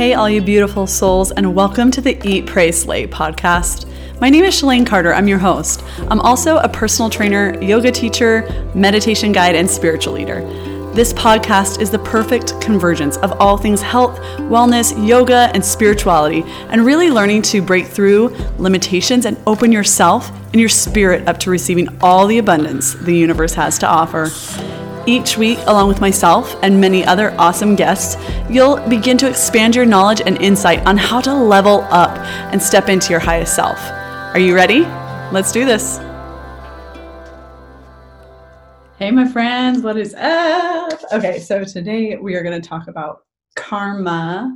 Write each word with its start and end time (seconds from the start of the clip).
Hey, 0.00 0.14
all 0.14 0.30
you 0.30 0.40
beautiful 0.40 0.86
souls, 0.86 1.30
and 1.30 1.54
welcome 1.54 1.90
to 1.90 2.00
the 2.00 2.18
Eat, 2.26 2.46
Pray, 2.46 2.72
Slay 2.72 3.06
podcast. 3.06 3.86
My 4.18 4.30
name 4.30 4.44
is 4.44 4.54
Shalane 4.54 4.86
Carter. 4.86 5.12
I'm 5.12 5.28
your 5.28 5.36
host. 5.36 5.84
I'm 6.08 6.20
also 6.20 6.56
a 6.56 6.70
personal 6.70 7.10
trainer, 7.10 7.62
yoga 7.62 7.90
teacher, 7.92 8.48
meditation 8.74 9.30
guide, 9.30 9.56
and 9.56 9.68
spiritual 9.68 10.14
leader. 10.14 10.40
This 10.94 11.12
podcast 11.12 11.82
is 11.82 11.90
the 11.90 11.98
perfect 11.98 12.58
convergence 12.62 13.18
of 13.18 13.32
all 13.42 13.58
things 13.58 13.82
health, 13.82 14.18
wellness, 14.48 15.06
yoga, 15.06 15.50
and 15.52 15.62
spirituality, 15.62 16.44
and 16.70 16.86
really 16.86 17.10
learning 17.10 17.42
to 17.42 17.60
break 17.60 17.86
through 17.86 18.34
limitations 18.56 19.26
and 19.26 19.36
open 19.46 19.70
yourself 19.70 20.30
and 20.30 20.60
your 20.60 20.70
spirit 20.70 21.28
up 21.28 21.36
to 21.40 21.50
receiving 21.50 21.88
all 22.00 22.26
the 22.26 22.38
abundance 22.38 22.94
the 22.94 23.14
universe 23.14 23.52
has 23.52 23.78
to 23.80 23.86
offer. 23.86 24.30
Each 25.06 25.38
week, 25.38 25.58
along 25.66 25.88
with 25.88 26.00
myself 26.00 26.54
and 26.62 26.78
many 26.78 27.04
other 27.04 27.34
awesome 27.38 27.74
guests, 27.74 28.22
you'll 28.50 28.76
begin 28.88 29.16
to 29.18 29.28
expand 29.28 29.74
your 29.74 29.86
knowledge 29.86 30.20
and 30.24 30.36
insight 30.42 30.86
on 30.86 30.98
how 30.98 31.20
to 31.22 31.32
level 31.32 31.86
up 31.90 32.16
and 32.52 32.62
step 32.62 32.88
into 32.90 33.10
your 33.10 33.18
highest 33.18 33.56
self. 33.56 33.78
Are 33.80 34.38
you 34.38 34.54
ready? 34.54 34.80
Let's 35.32 35.52
do 35.52 35.64
this. 35.64 35.98
Hey, 38.98 39.10
my 39.10 39.26
friends, 39.26 39.82
what 39.82 39.96
is 39.96 40.14
up? 40.14 41.00
Okay, 41.12 41.38
so 41.38 41.64
today 41.64 42.16
we 42.16 42.34
are 42.34 42.42
going 42.42 42.60
to 42.60 42.68
talk 42.68 42.86
about 42.86 43.20
karma. 43.56 44.54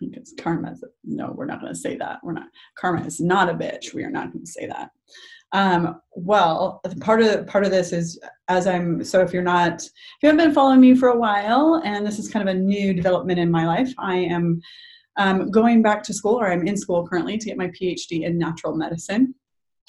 Because 0.00 0.32
karma 0.38 0.72
is, 0.72 0.82
no, 1.04 1.32
we're 1.36 1.44
not 1.44 1.60
going 1.60 1.72
to 1.72 1.78
say 1.78 1.96
that. 1.96 2.20
We're 2.22 2.32
not, 2.32 2.46
karma 2.78 3.04
is 3.04 3.20
not 3.20 3.50
a 3.50 3.54
bitch. 3.54 3.92
We 3.92 4.04
are 4.04 4.10
not 4.10 4.32
going 4.32 4.46
to 4.46 4.50
say 4.50 4.66
that. 4.66 4.90
Um, 5.52 6.00
well, 6.12 6.80
part 7.00 7.22
of 7.22 7.46
part 7.46 7.64
of 7.64 7.70
this 7.70 7.92
is 7.92 8.18
as 8.48 8.66
I'm 8.66 9.04
so 9.04 9.20
if 9.20 9.32
you're 9.32 9.42
not 9.42 9.82
if 9.82 9.92
you 10.22 10.28
haven't 10.28 10.44
been 10.44 10.54
following 10.54 10.80
me 10.80 10.94
for 10.94 11.08
a 11.08 11.18
while, 11.18 11.80
and 11.84 12.06
this 12.06 12.18
is 12.18 12.28
kind 12.28 12.48
of 12.48 12.54
a 12.54 12.58
new 12.58 12.92
development 12.92 13.38
in 13.38 13.50
my 13.50 13.66
life, 13.66 13.92
I 13.98 14.16
am 14.16 14.60
um, 15.16 15.50
going 15.50 15.82
back 15.82 16.02
to 16.04 16.14
school, 16.14 16.40
or 16.40 16.50
I'm 16.50 16.66
in 16.66 16.76
school 16.76 17.06
currently 17.06 17.38
to 17.38 17.46
get 17.46 17.56
my 17.56 17.68
PhD 17.68 18.22
in 18.22 18.38
natural 18.38 18.74
medicine. 18.74 19.34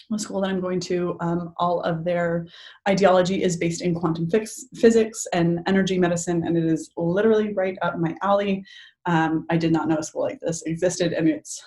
The 0.10 0.20
school 0.20 0.42
that 0.42 0.50
I'm 0.50 0.62
going 0.62 0.80
to, 0.82 1.18
um, 1.20 1.54
all 1.58 1.82
of 1.82 2.04
their 2.04 2.46
ideology 2.88 3.42
is 3.42 3.58
based 3.58 3.82
in 3.82 3.96
quantum 3.96 4.30
fix, 4.30 4.66
physics 4.76 5.26
and 5.34 5.62
energy 5.66 5.98
medicine, 5.98 6.44
and 6.46 6.56
it 6.56 6.66
is 6.66 6.92
literally 6.96 7.54
right 7.54 7.78
up 7.82 7.98
my 7.98 8.16
alley. 8.22 8.64
Um, 9.08 9.46
I 9.50 9.58
did 9.58 9.72
not 9.72 9.88
know 9.88 9.98
a 9.98 10.04
school 10.04 10.22
like 10.22 10.40
this 10.42 10.62
existed, 10.64 11.14
and 11.14 11.28
it's 11.28 11.64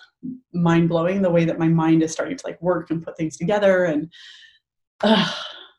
mind 0.53 0.89
blowing 0.89 1.23
the 1.23 1.31
way 1.31 1.45
that 1.45 1.59
my 1.59 1.69
mind 1.69 2.03
is 2.03 2.13
starting 2.13 2.37
to 2.37 2.47
like 2.47 2.61
work 2.61 2.91
and 2.91 3.03
put 3.03 3.17
things 3.17 3.37
together 3.37 3.85
and 3.85 4.11
uh, 5.03 5.31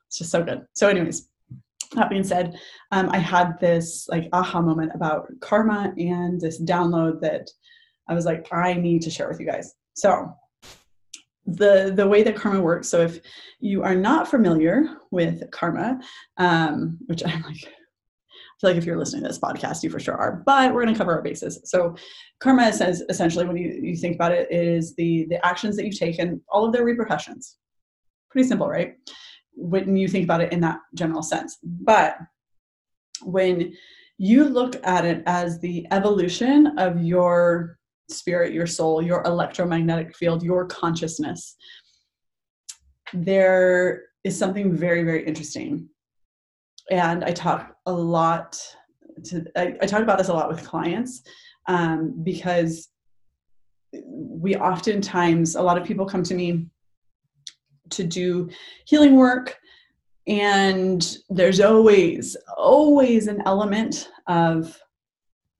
it's 0.07 0.17
just 0.17 0.31
so 0.31 0.43
good 0.43 0.65
so 0.73 0.87
anyways 0.87 1.27
that 1.93 2.09
being 2.09 2.23
said 2.23 2.55
um, 2.91 3.09
i 3.09 3.17
had 3.17 3.59
this 3.59 4.07
like 4.09 4.29
aha 4.33 4.61
moment 4.61 4.91
about 4.93 5.27
karma 5.41 5.93
and 5.97 6.39
this 6.39 6.61
download 6.61 7.19
that 7.19 7.49
i 8.07 8.13
was 8.13 8.25
like 8.25 8.47
i 8.53 8.73
need 8.73 9.01
to 9.01 9.09
share 9.09 9.27
with 9.27 9.39
you 9.39 9.45
guys 9.45 9.75
so 9.93 10.31
the 11.45 11.93
the 11.95 12.07
way 12.07 12.21
that 12.21 12.35
karma 12.35 12.61
works 12.61 12.87
so 12.89 13.01
if 13.01 13.19
you 13.59 13.81
are 13.83 13.95
not 13.95 14.27
familiar 14.27 14.97
with 15.11 15.49
karma 15.51 15.99
um, 16.37 16.97
which 17.07 17.23
i'm 17.25 17.41
like 17.43 17.67
feel 18.59 18.69
like 18.69 18.77
if 18.77 18.85
you're 18.85 18.97
listening 18.97 19.21
to 19.23 19.29
this 19.29 19.39
podcast, 19.39 19.83
you 19.83 19.89
for 19.89 19.99
sure 19.99 20.15
are. 20.15 20.43
But 20.45 20.73
we're 20.73 20.83
going 20.83 20.93
to 20.93 20.97
cover 20.97 21.13
our 21.13 21.21
bases. 21.21 21.61
So, 21.65 21.95
karma 22.41 22.73
says 22.73 23.03
essentially, 23.09 23.45
when 23.45 23.57
you, 23.57 23.79
you 23.81 23.95
think 23.95 24.15
about 24.15 24.31
it, 24.31 24.51
is 24.51 24.95
the 24.95 25.25
the 25.29 25.43
actions 25.45 25.75
that 25.77 25.85
you 25.85 25.91
take 25.91 26.19
and 26.19 26.41
all 26.49 26.65
of 26.65 26.73
their 26.73 26.83
repercussions. 26.83 27.57
Pretty 28.29 28.47
simple, 28.47 28.67
right? 28.67 28.95
When 29.53 29.95
you 29.95 30.07
think 30.07 30.25
about 30.25 30.41
it 30.41 30.51
in 30.51 30.59
that 30.61 30.79
general 30.93 31.21
sense. 31.21 31.57
But 31.63 32.17
when 33.23 33.73
you 34.17 34.43
look 34.43 34.75
at 34.85 35.05
it 35.05 35.23
as 35.25 35.59
the 35.59 35.87
evolution 35.91 36.77
of 36.77 37.01
your 37.01 37.78
spirit, 38.09 38.53
your 38.53 38.67
soul, 38.67 39.01
your 39.01 39.23
electromagnetic 39.23 40.15
field, 40.15 40.43
your 40.43 40.65
consciousness, 40.65 41.55
there 43.13 44.03
is 44.23 44.37
something 44.37 44.73
very, 44.73 45.03
very 45.03 45.25
interesting. 45.25 45.89
And 46.91 47.23
I 47.23 47.31
talk 47.31 47.75
a 47.85 47.93
lot 47.93 48.59
to 49.25 49.45
I, 49.55 49.75
I 49.81 49.85
talk 49.85 50.01
about 50.01 50.17
this 50.17 50.29
a 50.29 50.33
lot 50.33 50.49
with 50.49 50.65
clients 50.65 51.23
um, 51.67 52.13
because 52.23 52.89
we 54.05 54.55
oftentimes 54.55 55.55
a 55.55 55.61
lot 55.61 55.77
of 55.77 55.85
people 55.85 56.05
come 56.05 56.23
to 56.23 56.33
me 56.33 56.67
to 57.89 58.03
do 58.03 58.49
healing 58.85 59.15
work 59.15 59.57
and 60.27 61.17
there's 61.29 61.59
always 61.59 62.37
always 62.55 63.27
an 63.27 63.41
element 63.45 64.09
of 64.27 64.79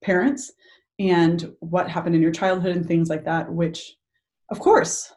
parents 0.03 0.51
and 0.99 1.51
what 1.59 1.89
happened 1.89 2.15
in 2.15 2.21
your 2.21 2.31
childhood 2.31 2.75
and 2.75 2.85
things 2.85 3.09
like 3.09 3.25
that 3.25 3.51
which 3.51 3.95
of 4.51 4.59
course 4.59 5.11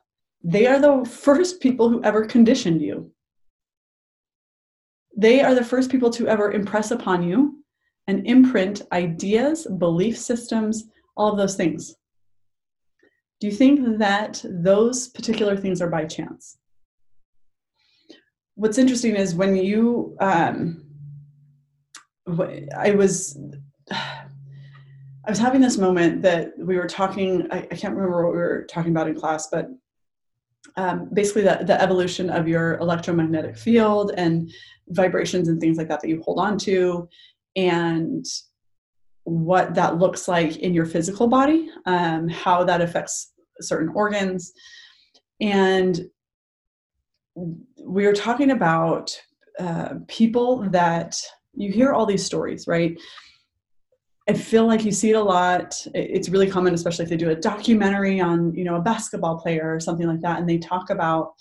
they 0.45 0.67
are 0.67 0.79
the 0.79 1.05
first 1.05 1.61
people 1.61 1.89
who 1.89 2.03
ever 2.03 2.25
conditioned 2.25 2.81
you 2.81 3.13
they 5.17 5.43
are 5.43 5.55
the 5.55 5.65
first 5.65 5.91
people 5.91 6.11
to 6.11 6.27
ever 6.27 6.53
impress 6.53 6.91
upon 6.91 7.23
you 7.23 7.63
and 8.07 8.27
imprint 8.27 8.83
ideas, 8.93 9.67
belief 9.79 10.19
systems, 10.19 10.85
all 11.17 11.31
of 11.31 11.39
those 11.39 11.55
things. 11.55 11.95
Do 13.41 13.47
you 13.47 13.53
think 13.53 13.99
that 13.99 14.45
those 14.45 15.09
particular 15.09 15.57
things 15.57 15.81
are 15.83 15.91
by 15.91 16.05
chance? 16.05 16.59
What's 18.55 18.79
interesting 18.79 19.17
is 19.17 19.35
when 19.35 19.57
you, 19.57 20.17
um, 20.21 20.85
I 22.77 22.93
was, 22.93 23.39
I 25.25 25.31
was 25.31 25.39
having 25.39 25.61
this 25.61 25.79
moment 25.79 26.23
that 26.23 26.53
we 26.59 26.77
were 26.77 26.89
talking. 26.89 27.47
I, 27.51 27.59
I 27.59 27.77
can't 27.77 27.95
remember 27.95 28.25
what 28.25 28.33
we 28.33 28.39
were 28.39 28.67
talking 28.69 28.91
about 28.91 29.09
in 29.09 29.15
class, 29.15 29.49
but 29.49 29.69
um, 30.77 31.09
basically 31.13 31.43
the, 31.43 31.61
the 31.65 31.81
evolution 31.81 32.31
of 32.31 32.49
your 32.49 32.77
electromagnetic 32.79 33.57
field 33.57 34.13
and 34.17 34.51
vibrations 34.89 35.49
and 35.49 35.61
things 35.61 35.77
like 35.77 35.89
that 35.89 36.01
that 36.01 36.09
you 36.09 36.23
hold 36.23 36.39
on 36.39 36.59
to 36.59 37.09
and 37.57 38.25
what 39.25 39.75
that 39.75 39.99
looks 39.99 40.27
like 40.29 40.57
in 40.57 40.75
your 40.75 40.87
physical 40.87 41.29
body 41.29 41.71
um, 41.87 42.29
how 42.29 42.65
that 42.65 42.81
affects 42.81 43.33
certain 43.61 43.89
organs 43.95 44.53
and 45.41 46.01
we 47.35 48.07
were 48.07 48.13
talking 48.13 48.51
about 48.51 49.17
uh, 49.59 49.95
people 50.09 50.69
that 50.71 51.17
you 51.55 51.71
hear 51.71 51.93
all 51.93 52.07
these 52.07 52.25
stories 52.25 52.67
right 52.67 52.99
I 54.29 54.35
feel 54.35 54.67
like 54.67 54.85
you 54.85 54.93
see 54.93 55.11
it 55.11 55.17
a 55.17 55.23
lot. 55.23 55.75
It's 55.95 56.29
really 56.29 56.49
common, 56.49 56.75
especially 56.75 57.05
if 57.05 57.09
they 57.09 57.17
do 57.17 57.31
a 57.31 57.37
documentary 57.37 58.21
on, 58.21 58.55
you 58.55 58.63
know, 58.65 58.77
a 58.77 58.81
basketball 58.81 59.39
player 59.39 59.75
or 59.75 59.81
something 59.81 60.07
like 60.07 60.21
that, 60.21 60.39
and 60.39 60.49
they 60.49 60.59
talk 60.59 60.91
about 60.91 61.33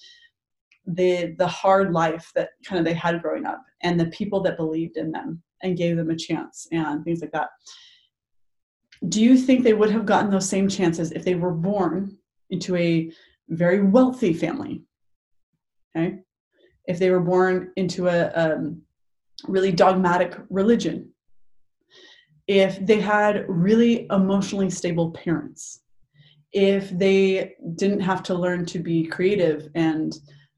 the 0.88 1.36
the 1.38 1.48
hard 1.48 1.94
life 1.94 2.32
that 2.34 2.50
kind 2.66 2.80
of 2.80 2.86
they 2.86 2.94
had 2.94 3.22
growing 3.22 3.46
up 3.46 3.64
and 3.84 4.00
the 4.00 4.08
people 4.08 4.42
that 4.42 4.58
believed 4.58 4.98
in 4.98 5.12
them 5.12 5.42
and 5.62 5.78
gave 5.78 5.96
them 5.96 6.10
a 6.10 6.16
chance 6.16 6.68
and 6.72 7.06
things 7.06 7.22
like 7.22 7.32
that. 7.32 7.50
Do 9.08 9.22
you 9.22 9.38
think 9.38 9.64
they 9.64 9.74
would 9.74 9.92
have 9.92 10.08
gotten 10.08 10.32
those 10.32 10.50
same 10.50 10.68
chances 10.68 11.12
if 11.12 11.24
they 11.24 11.36
were 11.36 11.54
born 11.54 12.18
into 12.50 12.76
a 12.76 13.12
very 13.50 13.84
wealthy 13.84 14.34
family? 14.34 14.82
Okay, 15.96 16.18
if 16.86 16.98
they 16.98 17.12
were 17.12 17.20
born 17.20 17.72
into 17.76 18.08
a 18.08 18.32
um, 18.32 18.82
really 19.48 19.72
dogmatic 19.72 20.36
religion 20.50 21.12
if 22.48 22.86
they 22.86 23.00
had 23.00 23.46
really 23.48 24.08
emotionally 24.12 24.70
stable 24.70 25.12
parents, 25.12 25.82
if 26.54 26.90
they 26.92 27.56
didn't 27.76 28.02
have 28.02 28.24
to 28.24 28.34
learn 28.34 28.66
to 28.66 28.80
be 28.80 29.06
creative 29.06 29.70
and 29.76 30.14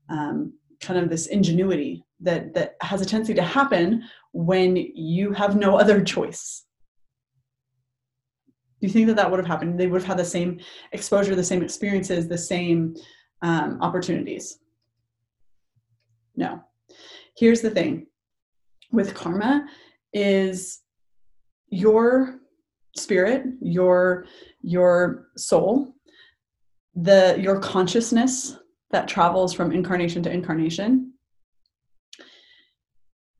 um, 0.09 0.53
kind 0.81 0.99
of 0.99 1.09
this 1.09 1.27
ingenuity 1.27 2.03
that, 2.19 2.53
that 2.53 2.75
has 2.81 3.01
a 3.01 3.05
tendency 3.05 3.33
to 3.33 3.43
happen 3.43 4.03
when 4.31 4.75
you 4.75 5.31
have 5.31 5.55
no 5.55 5.77
other 5.77 6.03
choice. 6.03 6.65
Do 8.81 8.87
you 8.87 8.93
think 8.93 9.07
that 9.07 9.15
that 9.15 9.29
would 9.29 9.39
have 9.39 9.47
happened? 9.47 9.79
They 9.79 9.87
would 9.87 10.01
have 10.01 10.07
had 10.07 10.19
the 10.19 10.25
same 10.25 10.59
exposure, 10.91 11.35
the 11.35 11.43
same 11.43 11.63
experiences, 11.63 12.27
the 12.27 12.37
same 12.37 12.95
um, 13.43 13.77
opportunities? 13.81 14.59
No. 16.35 16.61
Here's 17.37 17.61
the 17.61 17.69
thing 17.69 18.07
with 18.91 19.13
karma 19.13 19.67
is 20.13 20.79
your 21.73 22.39
spirit 22.95 23.45
your 23.61 24.25
your 24.61 25.27
soul 25.35 25.95
the 26.95 27.37
your 27.39 27.59
consciousness 27.59 28.57
that 28.91 29.07
travels 29.07 29.53
from 29.53 29.71
incarnation 29.71 30.21
to 30.21 30.31
incarnation 30.31 31.13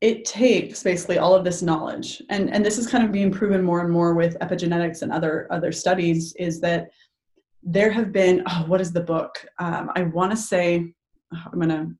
it 0.04 0.26
takes 0.26 0.82
basically 0.82 1.16
all 1.16 1.34
of 1.34 1.44
this 1.44 1.62
knowledge. 1.62 2.20
And 2.28 2.52
and 2.52 2.62
this 2.62 2.76
is 2.76 2.86
kind 2.86 3.04
of 3.04 3.10
being 3.10 3.30
proven 3.30 3.62
more 3.62 3.80
and 3.80 3.90
more 3.90 4.12
with 4.12 4.38
epigenetics 4.40 5.00
and 5.00 5.10
other 5.10 5.48
other 5.50 5.72
studies 5.72 6.34
is 6.38 6.60
that 6.60 6.90
there 7.62 7.90
have 7.90 8.12
been 8.12 8.42
oh 8.46 8.64
what 8.66 8.82
is 8.82 8.92
the 8.92 9.00
book? 9.00 9.46
Um, 9.58 9.90
i 9.96 10.02
want 10.02 10.30
to 10.30 10.36
say 10.36 10.92
i'm 11.32 11.58
going 11.58 11.70
to 11.70 11.90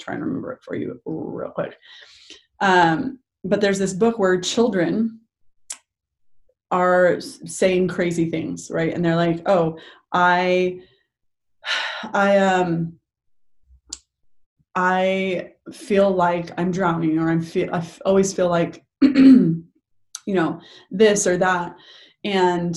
try 0.00 0.14
and 0.14 0.24
remember 0.24 0.52
it 0.52 0.60
for 0.64 0.74
you 0.74 0.98
real 1.04 1.50
quick. 1.50 1.76
Um, 2.60 3.18
but 3.44 3.60
there's 3.60 3.78
this 3.78 3.92
book 3.92 4.18
where 4.18 4.40
children 4.40 5.19
are 6.70 7.20
saying 7.20 7.88
crazy 7.88 8.30
things, 8.30 8.70
right? 8.70 8.94
And 8.94 9.04
they're 9.04 9.16
like, 9.16 9.42
"Oh, 9.48 9.78
I, 10.12 10.80
I 12.12 12.38
um, 12.38 12.98
I 14.74 15.52
feel 15.72 16.10
like 16.10 16.50
I'm 16.58 16.70
drowning, 16.70 17.18
or 17.18 17.30
I'm 17.30 17.42
feel 17.42 17.74
I 17.74 17.84
always 18.04 18.32
feel 18.32 18.48
like, 18.48 18.84
you 19.02 19.64
know, 20.26 20.60
this 20.90 21.26
or 21.26 21.36
that," 21.38 21.74
and 22.24 22.76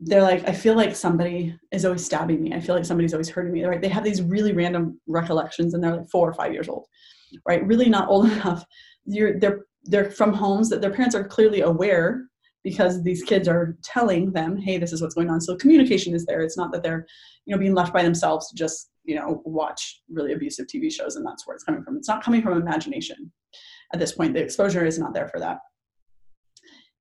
they're 0.00 0.22
like, 0.22 0.48
I 0.48 0.52
feel 0.52 0.74
like 0.74 0.96
somebody 0.96 1.54
is 1.72 1.84
always 1.84 2.04
stabbing 2.04 2.42
me. 2.42 2.54
I 2.54 2.60
feel 2.60 2.74
like 2.74 2.86
somebody's 2.86 3.12
always 3.12 3.28
hurting 3.28 3.52
me. 3.52 3.64
Right? 3.64 3.82
They 3.82 3.88
have 3.88 4.04
these 4.04 4.22
really 4.22 4.52
random 4.52 5.00
recollections, 5.06 5.74
and 5.74 5.82
they're 5.82 5.96
like 5.96 6.10
four 6.10 6.28
or 6.28 6.34
five 6.34 6.52
years 6.52 6.68
old, 6.68 6.86
right? 7.46 7.66
Really 7.66 7.88
not 7.88 8.08
old 8.08 8.26
enough. 8.32 8.64
You're 9.06 9.38
they're 9.38 9.64
they're 9.84 10.10
from 10.10 10.34
homes 10.34 10.68
that 10.68 10.82
their 10.82 10.92
parents 10.92 11.14
are 11.14 11.24
clearly 11.24 11.62
aware 11.62 12.29
because 12.62 13.02
these 13.02 13.22
kids 13.22 13.48
are 13.48 13.76
telling 13.82 14.32
them, 14.32 14.56
hey, 14.56 14.78
this 14.78 14.92
is 14.92 15.00
what's 15.00 15.14
going 15.14 15.30
on. 15.30 15.40
So 15.40 15.56
communication 15.56 16.14
is 16.14 16.26
there. 16.26 16.42
It's 16.42 16.56
not 16.56 16.72
that 16.72 16.82
they're, 16.82 17.06
you 17.46 17.54
know, 17.54 17.58
being 17.58 17.74
left 17.74 17.92
by 17.92 18.02
themselves 18.02 18.48
to 18.48 18.56
just, 18.56 18.90
you 19.04 19.14
know, 19.16 19.42
watch 19.44 20.02
really 20.10 20.32
abusive 20.32 20.66
TV 20.66 20.92
shows 20.92 21.16
and 21.16 21.26
that's 21.26 21.46
where 21.46 21.54
it's 21.54 21.64
coming 21.64 21.82
from. 21.82 21.96
It's 21.96 22.08
not 22.08 22.22
coming 22.22 22.42
from 22.42 22.60
imagination. 22.60 23.32
At 23.92 23.98
this 23.98 24.12
point, 24.12 24.34
the 24.34 24.42
exposure 24.42 24.84
is 24.84 24.98
not 24.98 25.14
there 25.14 25.28
for 25.28 25.40
that 25.40 25.58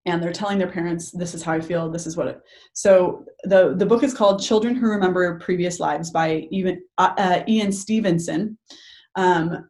and 0.05 0.21
they're 0.23 0.33
telling 0.33 0.57
their 0.57 0.71
parents 0.71 1.11
this 1.11 1.33
is 1.33 1.43
how 1.43 1.53
i 1.53 1.59
feel 1.59 1.89
this 1.89 2.07
is 2.07 2.15
what 2.15 2.27
it 2.27 2.41
so 2.73 3.23
the 3.43 3.75
the 3.77 3.85
book 3.85 4.03
is 4.03 4.13
called 4.13 4.41
children 4.41 4.75
who 4.75 4.87
remember 4.87 5.39
previous 5.39 5.79
lives 5.79 6.09
by 6.09 6.47
even 6.51 6.81
uh, 6.97 7.13
uh, 7.17 7.43
ian 7.47 7.71
stevenson 7.71 8.57
um, 9.15 9.67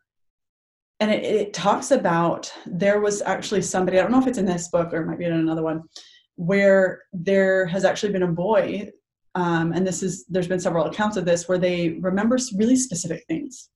and 0.99 1.11
it, 1.11 1.23
it, 1.23 1.53
talks 1.53 1.91
about 1.91 2.51
there 2.65 2.99
was 2.99 3.21
actually 3.21 3.61
somebody 3.61 3.97
i 3.97 4.01
don't 4.01 4.11
know 4.11 4.19
if 4.19 4.27
it's 4.27 4.37
in 4.37 4.45
this 4.45 4.67
book 4.69 4.93
or 4.93 5.01
it 5.01 5.07
might 5.07 5.19
be 5.19 5.25
in 5.25 5.33
another 5.33 5.63
one 5.63 5.83
where 6.35 7.01
there 7.13 7.65
has 7.65 7.85
actually 7.85 8.11
been 8.11 8.23
a 8.23 8.27
boy 8.27 8.89
um, 9.35 9.73
and 9.73 9.85
this 9.85 10.01
is 10.01 10.25
there's 10.27 10.47
been 10.47 10.59
several 10.59 10.85
accounts 10.85 11.17
of 11.17 11.25
this 11.25 11.47
where 11.47 11.57
they 11.57 11.97
remember 12.01 12.37
really 12.57 12.75
specific 12.75 13.23
things 13.27 13.69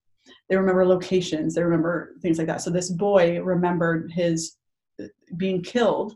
they 0.49 0.57
remember 0.57 0.85
locations 0.85 1.53
they 1.53 1.63
remember 1.63 2.13
things 2.21 2.37
like 2.37 2.47
that 2.47 2.61
so 2.61 2.69
this 2.69 2.89
boy 2.89 3.39
remembered 3.41 4.11
his 4.13 4.57
uh, 5.01 5.07
being 5.37 5.61
killed 5.61 6.15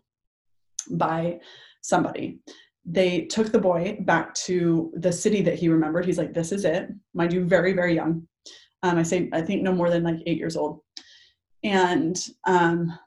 by 0.92 1.40
somebody. 1.82 2.40
They 2.86 3.22
took 3.22 3.52
the 3.52 3.60
boy 3.60 3.98
back 4.02 4.34
to 4.46 4.92
the 4.96 5.12
city 5.12 5.42
that 5.42 5.56
he 5.56 5.70
remembered. 5.70 6.06
He's 6.06 6.18
like, 6.18 6.34
this 6.34 6.52
is 6.52 6.66
it. 6.66 6.90
Mind 7.14 7.34
you, 7.34 7.44
very, 7.44 7.74
very 7.74 7.96
young. 7.96 8.28
Um, 8.84 8.98
I 8.98 9.04
say, 9.04 9.30
I 9.34 9.42
think 9.42 9.62
no 9.62 9.74
more 9.74 9.90
than 9.90 10.04
like 10.04 10.18
eight 10.26 10.38
years 10.38 10.56
old. 10.56 10.80
And, 11.64 12.18
um, 12.46 12.98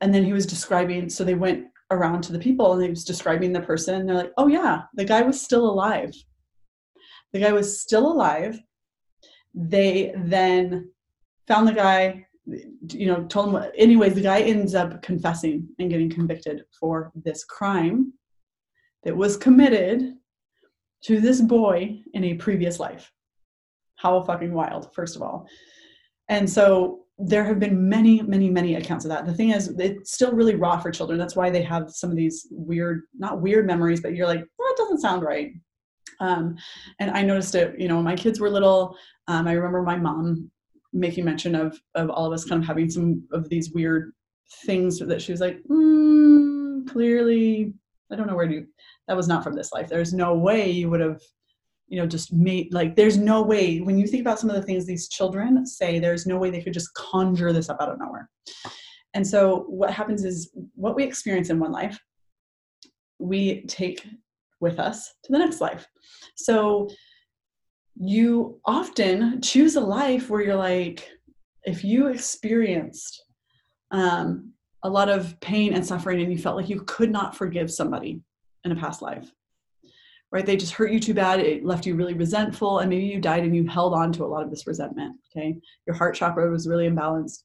and 0.00 0.14
then 0.14 0.24
he 0.24 0.32
was 0.32 0.46
describing, 0.46 1.08
so 1.08 1.24
they 1.24 1.34
went 1.34 1.66
around 1.90 2.22
to 2.22 2.32
the 2.32 2.38
people 2.38 2.72
and 2.72 2.82
he 2.82 2.90
was 2.90 3.04
describing 3.04 3.52
the 3.52 3.60
person. 3.60 4.06
They're 4.06 4.16
like, 4.16 4.32
oh 4.36 4.48
yeah, 4.48 4.82
the 4.94 5.04
guy 5.04 5.22
was 5.22 5.40
still 5.40 5.68
alive. 5.68 6.12
The 7.32 7.40
guy 7.40 7.52
was 7.52 7.80
still 7.80 8.10
alive. 8.10 8.60
They 9.54 10.12
then 10.16 10.90
found 11.46 11.68
the 11.68 11.72
guy, 11.72 12.26
you 12.44 13.06
know, 13.06 13.24
told 13.24 13.54
him, 13.54 13.70
anyways, 13.76 14.14
the 14.14 14.20
guy 14.20 14.40
ends 14.40 14.74
up 14.74 15.02
confessing 15.02 15.68
and 15.78 15.90
getting 15.90 16.10
convicted 16.10 16.62
for 16.78 17.12
this 17.14 17.44
crime 17.44 18.12
that 19.04 19.16
was 19.16 19.36
committed 19.36 20.14
to 21.04 21.20
this 21.20 21.40
boy 21.40 22.00
in 22.14 22.24
a 22.24 22.34
previous 22.34 22.80
life. 22.80 23.12
How 23.96 24.22
fucking 24.22 24.52
wild, 24.52 24.92
first 24.94 25.16
of 25.16 25.22
all. 25.22 25.48
And 26.28 26.48
so 26.50 27.05
there 27.18 27.44
have 27.44 27.58
been 27.58 27.88
many, 27.88 28.20
many, 28.22 28.50
many 28.50 28.74
accounts 28.74 29.04
of 29.04 29.10
that. 29.10 29.24
The 29.24 29.32
thing 29.34 29.50
is, 29.50 29.68
it's 29.78 30.12
still 30.12 30.32
really 30.32 30.54
raw 30.54 30.78
for 30.78 30.90
children. 30.90 31.18
That's 31.18 31.36
why 31.36 31.48
they 31.50 31.62
have 31.62 31.90
some 31.90 32.10
of 32.10 32.16
these 32.16 32.46
weird, 32.50 33.02
not 33.16 33.40
weird 33.40 33.66
memories, 33.66 34.00
but 34.00 34.14
you're 34.14 34.26
like, 34.26 34.44
well, 34.58 34.68
that 34.68 34.76
doesn't 34.76 35.00
sound 35.00 35.22
right. 35.22 35.52
Um, 36.20 36.56
and 37.00 37.10
I 37.10 37.22
noticed 37.22 37.54
it, 37.54 37.78
you 37.78 37.88
know, 37.88 37.96
when 37.96 38.04
my 38.04 38.16
kids 38.16 38.40
were 38.40 38.50
little. 38.50 38.96
Um, 39.28 39.46
I 39.46 39.52
remember 39.52 39.82
my 39.82 39.96
mom 39.96 40.50
making 40.92 41.24
mention 41.24 41.54
of 41.54 41.78
of 41.94 42.10
all 42.10 42.26
of 42.26 42.32
us 42.32 42.44
kind 42.44 42.62
of 42.62 42.66
having 42.66 42.88
some 42.88 43.26
of 43.32 43.48
these 43.48 43.72
weird 43.72 44.12
things 44.64 44.98
that 44.98 45.20
she 45.20 45.32
was 45.32 45.40
like, 45.40 45.58
mm, 45.70 46.86
clearly, 46.88 47.74
I 48.10 48.16
don't 48.16 48.26
know 48.26 48.36
where 48.36 48.48
to. 48.48 48.66
That 49.08 49.16
was 49.16 49.28
not 49.28 49.44
from 49.44 49.54
this 49.54 49.72
life. 49.72 49.88
There's 49.88 50.12
no 50.12 50.34
way 50.34 50.70
you 50.70 50.90
would 50.90 51.00
have, 51.00 51.20
you 51.88 51.98
know, 51.98 52.06
just 52.06 52.32
made 52.32 52.72
like. 52.72 52.96
There's 52.96 53.16
no 53.16 53.42
way 53.42 53.78
when 53.78 53.98
you 53.98 54.06
think 54.06 54.20
about 54.20 54.38
some 54.38 54.50
of 54.50 54.56
the 54.56 54.62
things 54.62 54.86
these 54.86 55.08
children 55.08 55.64
say. 55.66 55.98
There's 55.98 56.26
no 56.26 56.36
way 56.36 56.50
they 56.50 56.62
could 56.62 56.72
just 56.72 56.92
conjure 56.94 57.52
this 57.52 57.68
up 57.68 57.80
out 57.80 57.90
of 57.90 57.98
nowhere. 57.98 58.28
And 59.14 59.26
so 59.26 59.64
what 59.68 59.90
happens 59.90 60.24
is 60.24 60.50
what 60.74 60.94
we 60.94 61.04
experience 61.04 61.48
in 61.48 61.58
one 61.58 61.72
life, 61.72 61.98
we 63.18 63.64
take 63.66 64.06
with 64.60 64.78
us 64.78 65.12
to 65.24 65.32
the 65.32 65.38
next 65.38 65.60
life. 65.60 65.86
So 66.36 66.88
you 67.94 68.60
often 68.66 69.40
choose 69.40 69.76
a 69.76 69.80
life 69.80 70.28
where 70.28 70.42
you're 70.42 70.56
like, 70.56 71.08
if 71.64 71.82
you 71.82 72.08
experienced 72.08 73.24
um, 73.90 74.52
a 74.82 74.90
lot 74.90 75.08
of 75.08 75.38
pain 75.40 75.72
and 75.72 75.84
suffering 75.84 76.20
and 76.20 76.30
you 76.30 76.38
felt 76.38 76.56
like 76.56 76.68
you 76.68 76.82
could 76.82 77.10
not 77.10 77.34
forgive 77.34 77.70
somebody 77.70 78.20
in 78.64 78.72
a 78.72 78.76
past 78.76 79.00
life, 79.02 79.30
right? 80.32 80.44
They 80.44 80.56
just 80.56 80.72
hurt 80.72 80.92
you 80.92 81.00
too 81.00 81.14
bad, 81.14 81.40
it 81.40 81.64
left 81.64 81.86
you 81.86 81.94
really 81.94 82.14
resentful, 82.14 82.80
and 82.80 82.90
maybe 82.90 83.04
you 83.04 83.20
died 83.20 83.44
and 83.44 83.54
you 83.54 83.66
held 83.66 83.94
on 83.94 84.12
to 84.12 84.24
a 84.24 84.26
lot 84.26 84.42
of 84.42 84.50
this 84.50 84.66
resentment, 84.66 85.16
okay? 85.30 85.56
Your 85.86 85.96
heart 85.96 86.14
chakra 86.14 86.50
was 86.50 86.68
really 86.68 86.88
imbalanced. 86.88 87.42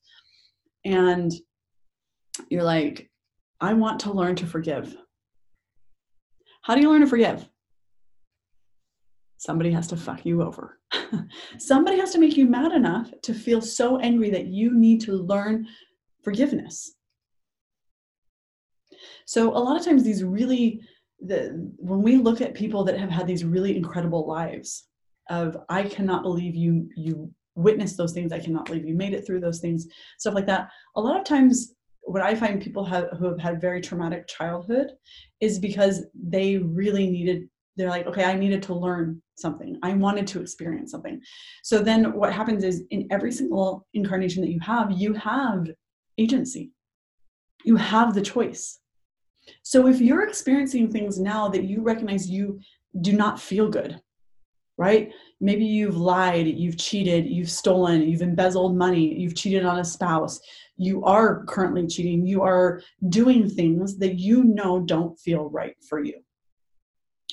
And 0.83 1.31
you're 2.49 2.63
like, 2.63 3.09
I 3.59 3.73
want 3.73 3.99
to 4.01 4.11
learn 4.11 4.35
to 4.37 4.47
forgive. 4.47 4.95
How 6.63 6.75
do 6.75 6.81
you 6.81 6.89
learn 6.89 7.01
to 7.01 7.07
forgive? 7.07 7.47
somebody 9.41 9.71
has 9.71 9.87
to 9.87 9.97
fuck 9.97 10.23
you 10.23 10.43
over. 10.43 10.77
somebody 11.57 11.97
has 11.97 12.11
to 12.11 12.19
make 12.19 12.37
you 12.37 12.45
mad 12.45 12.73
enough 12.73 13.11
to 13.23 13.33
feel 13.33 13.59
so 13.59 13.97
angry 13.97 14.29
that 14.29 14.45
you 14.45 14.71
need 14.77 15.01
to 15.01 15.13
learn 15.13 15.67
forgiveness. 16.23 16.93
So 19.25 19.49
a 19.49 19.57
lot 19.57 19.79
of 19.79 19.83
times 19.83 20.03
these 20.03 20.23
really 20.23 20.81
the 21.21 21.71
when 21.77 22.01
we 22.01 22.17
look 22.17 22.41
at 22.41 22.53
people 22.53 22.83
that 22.83 22.99
have 22.99 23.09
had 23.09 23.27
these 23.27 23.43
really 23.43 23.75
incredible 23.75 24.27
lives 24.27 24.87
of 25.29 25.57
I 25.69 25.83
cannot 25.83 26.23
believe 26.23 26.55
you 26.55 26.89
you 26.95 27.31
witnessed 27.55 27.97
those 27.97 28.13
things, 28.13 28.31
I 28.31 28.39
cannot 28.39 28.65
believe 28.65 28.85
you 28.85 28.95
made 28.95 29.13
it 29.13 29.25
through 29.25 29.41
those 29.41 29.59
things, 29.59 29.87
stuff 30.17 30.33
like 30.33 30.47
that. 30.47 30.69
A 30.95 31.01
lot 31.01 31.19
of 31.19 31.25
times 31.25 31.75
what 32.01 32.21
I 32.21 32.33
find 32.33 32.61
people 32.61 32.85
have 32.85 33.09
who 33.17 33.25
have 33.25 33.39
had 33.39 33.61
very 33.61 33.81
traumatic 33.81 34.27
childhood 34.27 34.91
is 35.39 35.59
because 35.59 36.05
they 36.15 36.57
really 36.57 37.09
needed 37.09 37.47
they're 37.77 37.89
like 37.89 38.05
okay 38.05 38.25
i 38.25 38.33
needed 38.33 38.61
to 38.63 38.73
learn 38.73 39.21
something. 39.41 39.77
I 39.83 39.93
wanted 39.93 40.27
to 40.27 40.41
experience 40.41 40.91
something. 40.91 41.19
So 41.63 41.79
then 41.79 42.13
what 42.13 42.31
happens 42.31 42.63
is 42.63 42.83
in 42.91 43.07
every 43.11 43.31
single 43.31 43.87
incarnation 43.93 44.41
that 44.41 44.51
you 44.51 44.59
have 44.61 44.91
you 44.91 45.13
have 45.13 45.67
agency. 46.17 46.71
You 47.65 47.75
have 47.75 48.13
the 48.13 48.21
choice 48.21 48.79
so 49.63 49.87
if 49.87 49.99
you're 49.99 50.27
experiencing 50.27 50.91
things 50.91 51.19
now 51.19 51.47
that 51.47 51.63
you 51.63 51.81
recognize 51.81 52.29
you 52.29 52.59
do 53.01 53.13
not 53.13 53.39
feel 53.39 53.69
good 53.69 53.99
right? 54.81 55.13
Maybe 55.39 55.63
you've 55.63 55.97
lied 55.97 56.47
you've 56.47 56.77
cheated 56.77 57.27
you've 57.27 57.51
stolen 57.51 58.01
you've 58.01 58.23
embezzled 58.23 58.75
money 58.75 59.13
you've 59.13 59.35
cheated 59.35 59.63
on 59.63 59.79
a 59.79 59.85
spouse 59.85 60.39
you 60.77 61.03
are 61.03 61.45
currently 61.45 61.85
cheating 61.87 62.25
you 62.25 62.41
are 62.41 62.81
doing 63.09 63.47
things 63.47 63.97
that 63.99 64.15
you 64.15 64.43
know 64.43 64.79
don't 64.79 65.19
feel 65.19 65.49
right 65.49 65.75
for 65.87 66.03
you 66.03 66.15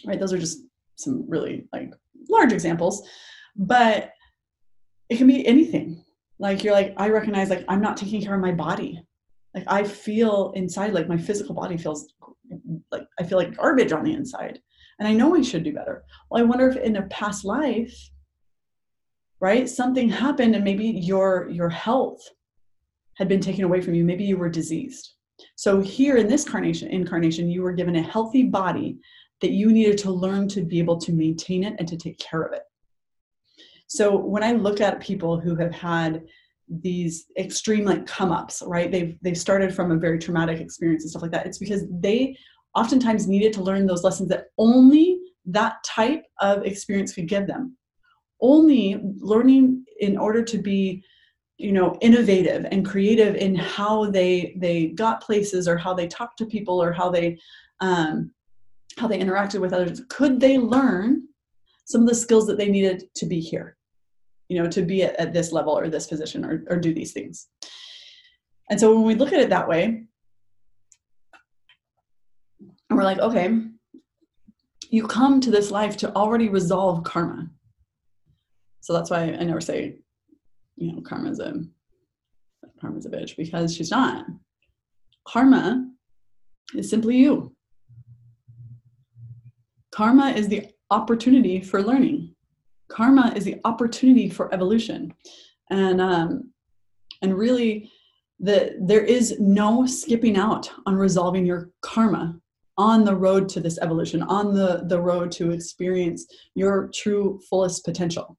right? 0.06 0.20
Those 0.20 0.32
are 0.32 0.38
just 0.38 0.58
some 0.96 1.24
really 1.28 1.66
like 1.72 1.92
large 2.28 2.52
examples 2.52 3.08
but 3.56 4.12
it 5.08 5.16
can 5.16 5.26
be 5.26 5.46
anything. 5.46 6.04
Like 6.38 6.62
you're 6.62 6.74
like 6.74 6.94
i 6.98 7.08
recognize 7.08 7.50
like 7.50 7.64
i'm 7.68 7.80
not 7.80 7.96
taking 7.96 8.22
care 8.22 8.34
of 8.34 8.40
my 8.40 8.52
body 8.52 9.02
like 9.54 9.64
i 9.66 9.82
feel 9.82 10.52
inside 10.54 10.92
like 10.92 11.08
my 11.08 11.16
physical 11.16 11.54
body 11.54 11.76
feels 11.76 12.12
like 12.90 13.06
i 13.18 13.22
feel 13.22 13.38
like 13.38 13.56
garbage 13.56 13.92
on 13.92 14.04
the 14.04 14.12
inside. 14.12 14.60
And 14.98 15.06
i 15.06 15.12
know 15.12 15.36
i 15.36 15.42
should 15.42 15.64
do 15.64 15.72
better. 15.72 16.04
Well 16.30 16.42
i 16.42 16.44
wonder 16.44 16.68
if 16.68 16.76
in 16.76 16.96
a 16.96 17.02
past 17.02 17.44
life 17.44 17.96
right 19.40 19.68
something 19.68 20.08
happened 20.08 20.54
and 20.54 20.64
maybe 20.64 20.86
your 20.86 21.48
your 21.50 21.68
health 21.68 22.20
had 23.14 23.28
been 23.28 23.40
taken 23.40 23.64
away 23.64 23.80
from 23.80 23.94
you. 23.94 24.04
Maybe 24.04 24.24
you 24.24 24.36
were 24.36 24.48
diseased. 24.48 25.14
So 25.56 25.80
here 25.80 26.16
in 26.16 26.28
this 26.28 26.44
incarnation 26.44 26.88
incarnation 26.88 27.50
you 27.50 27.62
were 27.62 27.72
given 27.72 27.96
a 27.96 28.02
healthy 28.02 28.44
body 28.44 28.98
that 29.40 29.52
you 29.52 29.72
needed 29.72 29.98
to 29.98 30.10
learn 30.10 30.48
to 30.48 30.62
be 30.62 30.78
able 30.78 30.98
to 30.98 31.12
maintain 31.12 31.64
it 31.64 31.76
and 31.78 31.86
to 31.88 31.96
take 31.96 32.18
care 32.18 32.42
of 32.42 32.52
it. 32.52 32.62
So 33.86 34.16
when 34.16 34.42
I 34.42 34.52
look 34.52 34.80
at 34.80 35.00
people 35.00 35.40
who 35.40 35.54
have 35.56 35.72
had 35.72 36.24
these 36.70 37.26
extreme 37.38 37.84
like 37.84 38.06
come 38.06 38.32
ups, 38.32 38.62
right? 38.66 38.90
They've 38.90 39.16
they've 39.22 39.38
started 39.38 39.74
from 39.74 39.90
a 39.90 39.96
very 39.96 40.18
traumatic 40.18 40.60
experience 40.60 41.04
and 41.04 41.10
stuff 41.10 41.22
like 41.22 41.32
that. 41.32 41.46
It's 41.46 41.58
because 41.58 41.84
they 41.90 42.36
oftentimes 42.74 43.26
needed 43.26 43.52
to 43.54 43.62
learn 43.62 43.86
those 43.86 44.04
lessons 44.04 44.28
that 44.28 44.46
only 44.58 45.18
that 45.46 45.82
type 45.84 46.24
of 46.40 46.64
experience 46.64 47.14
could 47.14 47.28
give 47.28 47.46
them. 47.46 47.76
Only 48.40 49.00
learning 49.18 49.84
in 50.00 50.16
order 50.16 50.42
to 50.44 50.58
be 50.58 51.02
you 51.58 51.72
know 51.72 51.96
innovative 52.00 52.66
and 52.70 52.86
creative 52.86 53.34
in 53.34 53.54
how 53.54 54.10
they 54.10 54.54
they 54.58 54.88
got 54.88 55.20
places 55.20 55.66
or 55.66 55.76
how 55.76 55.92
they 55.92 56.06
talked 56.06 56.38
to 56.38 56.46
people 56.46 56.80
or 56.80 56.92
how 56.92 57.10
they 57.10 57.38
um, 57.80 58.30
how 58.96 59.08
they 59.08 59.18
interacted 59.18 59.60
with 59.60 59.72
others 59.72 60.02
could 60.08 60.40
they 60.40 60.56
learn 60.58 61.22
some 61.84 62.02
of 62.02 62.08
the 62.08 62.14
skills 62.14 62.46
that 62.46 62.58
they 62.58 62.68
needed 62.68 63.04
to 63.14 63.26
be 63.26 63.40
here 63.40 63.77
you 64.48 64.60
know 64.60 64.68
to 64.68 64.82
be 64.82 65.02
at, 65.04 65.16
at 65.16 65.32
this 65.32 65.52
level 65.52 65.78
or 65.78 65.88
this 65.88 66.06
position 66.06 66.44
or, 66.44 66.64
or 66.68 66.76
do 66.76 66.94
these 66.94 67.12
things. 67.12 67.48
And 68.70 68.78
so 68.78 68.94
when 68.94 69.04
we 69.04 69.14
look 69.14 69.32
at 69.32 69.40
it 69.40 69.50
that 69.50 69.68
way 69.68 70.04
and 72.90 72.98
we're 72.98 73.04
like 73.04 73.18
okay 73.18 73.60
you 74.90 75.06
come 75.06 75.40
to 75.40 75.50
this 75.50 75.70
life 75.70 75.98
to 75.98 76.14
already 76.14 76.48
resolve 76.48 77.04
karma. 77.04 77.50
So 78.80 78.92
that's 78.94 79.10
why 79.10 79.24
i 79.24 79.44
never 79.44 79.60
say 79.60 79.96
you 80.76 80.92
know 80.92 81.02
karma's 81.02 81.40
a 81.40 81.62
karma's 82.80 83.06
a 83.06 83.10
bitch 83.10 83.36
because 83.36 83.74
she's 83.74 83.90
not. 83.90 84.26
Karma 85.26 85.90
is 86.74 86.88
simply 86.88 87.16
you. 87.16 87.54
Karma 89.92 90.30
is 90.30 90.48
the 90.48 90.68
opportunity 90.90 91.60
for 91.60 91.82
learning 91.82 92.34
karma 92.88 93.32
is 93.36 93.44
the 93.44 93.60
opportunity 93.64 94.28
for 94.28 94.52
evolution. 94.52 95.14
And 95.70 96.00
um, 96.00 96.50
and 97.22 97.36
really 97.36 97.90
the 98.40 98.76
there 98.80 99.04
is 99.04 99.38
no 99.38 99.86
skipping 99.86 100.36
out 100.36 100.70
on 100.86 100.94
resolving 100.94 101.44
your 101.44 101.70
karma 101.82 102.38
on 102.76 103.04
the 103.04 103.14
road 103.14 103.48
to 103.48 103.60
this 103.60 103.78
evolution 103.78 104.22
on 104.22 104.54
the 104.54 104.84
the 104.86 105.00
road 105.00 105.32
to 105.32 105.50
experience 105.50 106.26
your 106.54 106.88
true 106.94 107.40
fullest 107.48 107.84
potential. 107.84 108.38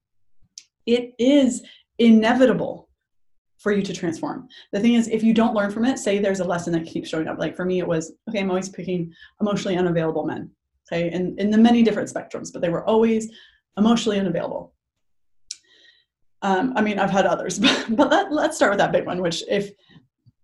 It 0.86 1.14
is 1.20 1.64
inevitable 2.00 2.90
for 3.58 3.74
you 3.74 3.82
to 3.84 3.94
transform. 3.94 4.48
The 4.72 4.80
thing 4.80 4.94
is 4.94 5.10
if 5.10 5.22
you 5.22 5.34
don't 5.34 5.54
learn 5.54 5.70
from 5.70 5.86
it 5.86 6.00
say 6.00 6.18
there's 6.18 6.40
a 6.40 6.46
lesson 6.46 6.72
that 6.74 6.86
keeps 6.86 7.10
showing 7.10 7.28
up. 7.28 7.38
Like 7.38 7.58
for 7.58 7.66
me 7.66 7.80
it 7.80 7.88
was 7.88 8.14
okay 8.30 8.40
i'm 8.40 8.50
always 8.50 8.70
picking 8.70 9.14
emotionally 9.42 9.78
unavailable 9.78 10.26
men 10.26 10.50
okay 10.92 11.12
in, 11.12 11.38
in 11.38 11.52
the 11.52 11.58
many 11.58 11.84
different 11.84 12.12
spectrums 12.12 12.52
but 12.54 12.62
they 12.62 12.70
were 12.70 12.86
always 12.86 13.30
emotionally 13.78 14.20
unavailable. 14.20 14.74
Um, 16.42 16.74
I 16.76 16.82
mean, 16.82 17.00
I've 17.00 17.10
had 17.10 17.26
others, 17.26 17.60
but, 17.60 17.86
but 17.90 18.10
let, 18.10 18.32
let's 18.32 18.56
start 18.56 18.72
with 18.72 18.80
that 18.80 18.92
big 18.92 19.06
one, 19.06 19.22
which 19.22 19.44
if 19.50 19.72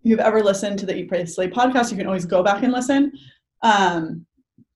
you've 0.01 0.19
ever 0.19 0.43
listened 0.43 0.79
to 0.79 0.85
the 0.85 0.95
Eat, 0.95 1.09
Pray, 1.09 1.25
Slay 1.25 1.49
podcast, 1.49 1.91
you 1.91 1.97
can 1.97 2.07
always 2.07 2.25
go 2.25 2.43
back 2.43 2.63
and 2.63 2.71
listen. 2.71 3.11
Um, 3.61 4.25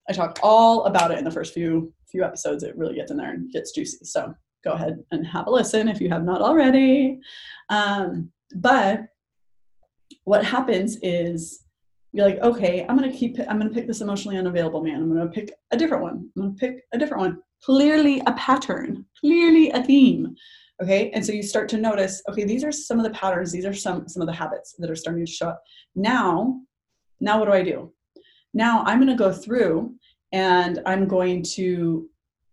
I 0.10 0.14
talk 0.14 0.40
all 0.42 0.86
about 0.86 1.12
it 1.12 1.20
in 1.20 1.24
the 1.24 1.32
first 1.32 1.54
few 1.54 1.94
few 2.10 2.24
episodes. 2.24 2.64
It 2.64 2.76
really 2.76 2.96
gets 2.96 3.12
in 3.12 3.18
there 3.18 3.32
and 3.32 3.52
gets 3.52 3.72
juicy. 3.72 4.04
So 4.04 4.34
go 4.64 4.72
ahead 4.72 5.04
and 5.12 5.26
have 5.28 5.46
a 5.46 5.52
listen 5.52 5.88
if 5.88 6.02
you 6.02 6.10
have 6.10 6.24
not 6.24 6.42
already. 6.42 7.20
Um, 7.70 8.32
but 8.56 9.02
what 10.24 10.44
happens 10.44 10.98
is 11.04 11.64
you're 12.12 12.28
like, 12.28 12.40
okay, 12.40 12.86
I'm 12.88 12.96
gonna 12.96 13.14
keep. 13.14 13.38
I'm 13.48 13.60
gonna 13.60 13.70
pick 13.70 13.88
this 13.88 14.02
emotionally 14.02 14.38
unavailable 14.38 14.84
man. 14.84 15.02
I'm 15.02 15.14
gonna 15.14 15.30
pick 15.30 15.52
a 15.72 15.78
different 15.78 16.04
one. 16.04 16.30
I'm 16.36 16.42
gonna 16.42 16.54
pick 16.54 16.84
a 16.94 16.98
different 16.98 17.22
one 17.22 17.42
clearly 17.64 18.22
a 18.26 18.34
pattern, 18.34 19.06
clearly 19.20 19.70
a 19.72 19.84
theme. 19.84 20.36
Okay, 20.82 21.12
and 21.12 21.26
so 21.26 21.34
you 21.34 21.44
start 21.44 21.68
to 21.70 21.78
notice, 21.78 22.22
okay, 22.30 22.46
these 22.46 22.64
are 22.64 22.72
some 22.72 23.00
of 23.00 23.04
the 23.04 23.12
patterns, 23.12 23.52
these 23.52 23.66
are 23.66 23.74
some 23.74 24.08
some 24.08 24.22
of 24.22 24.28
the 24.28 24.34
habits 24.34 24.76
that 24.80 24.90
are 24.90 24.96
starting 24.96 25.26
to 25.26 25.32
show 25.32 25.50
up. 25.50 25.62
Now, 25.96 26.62
now 27.20 27.40
what 27.40 27.46
do 27.46 27.52
I 27.52 27.64
do? 27.64 27.94
Now 28.54 28.84
I'm 28.86 29.06
to 29.06 29.16
go 29.16 29.32
through 29.32 29.94
and 30.32 30.80
I'm 30.86 31.08
going 31.08 31.44
to 31.56 32.10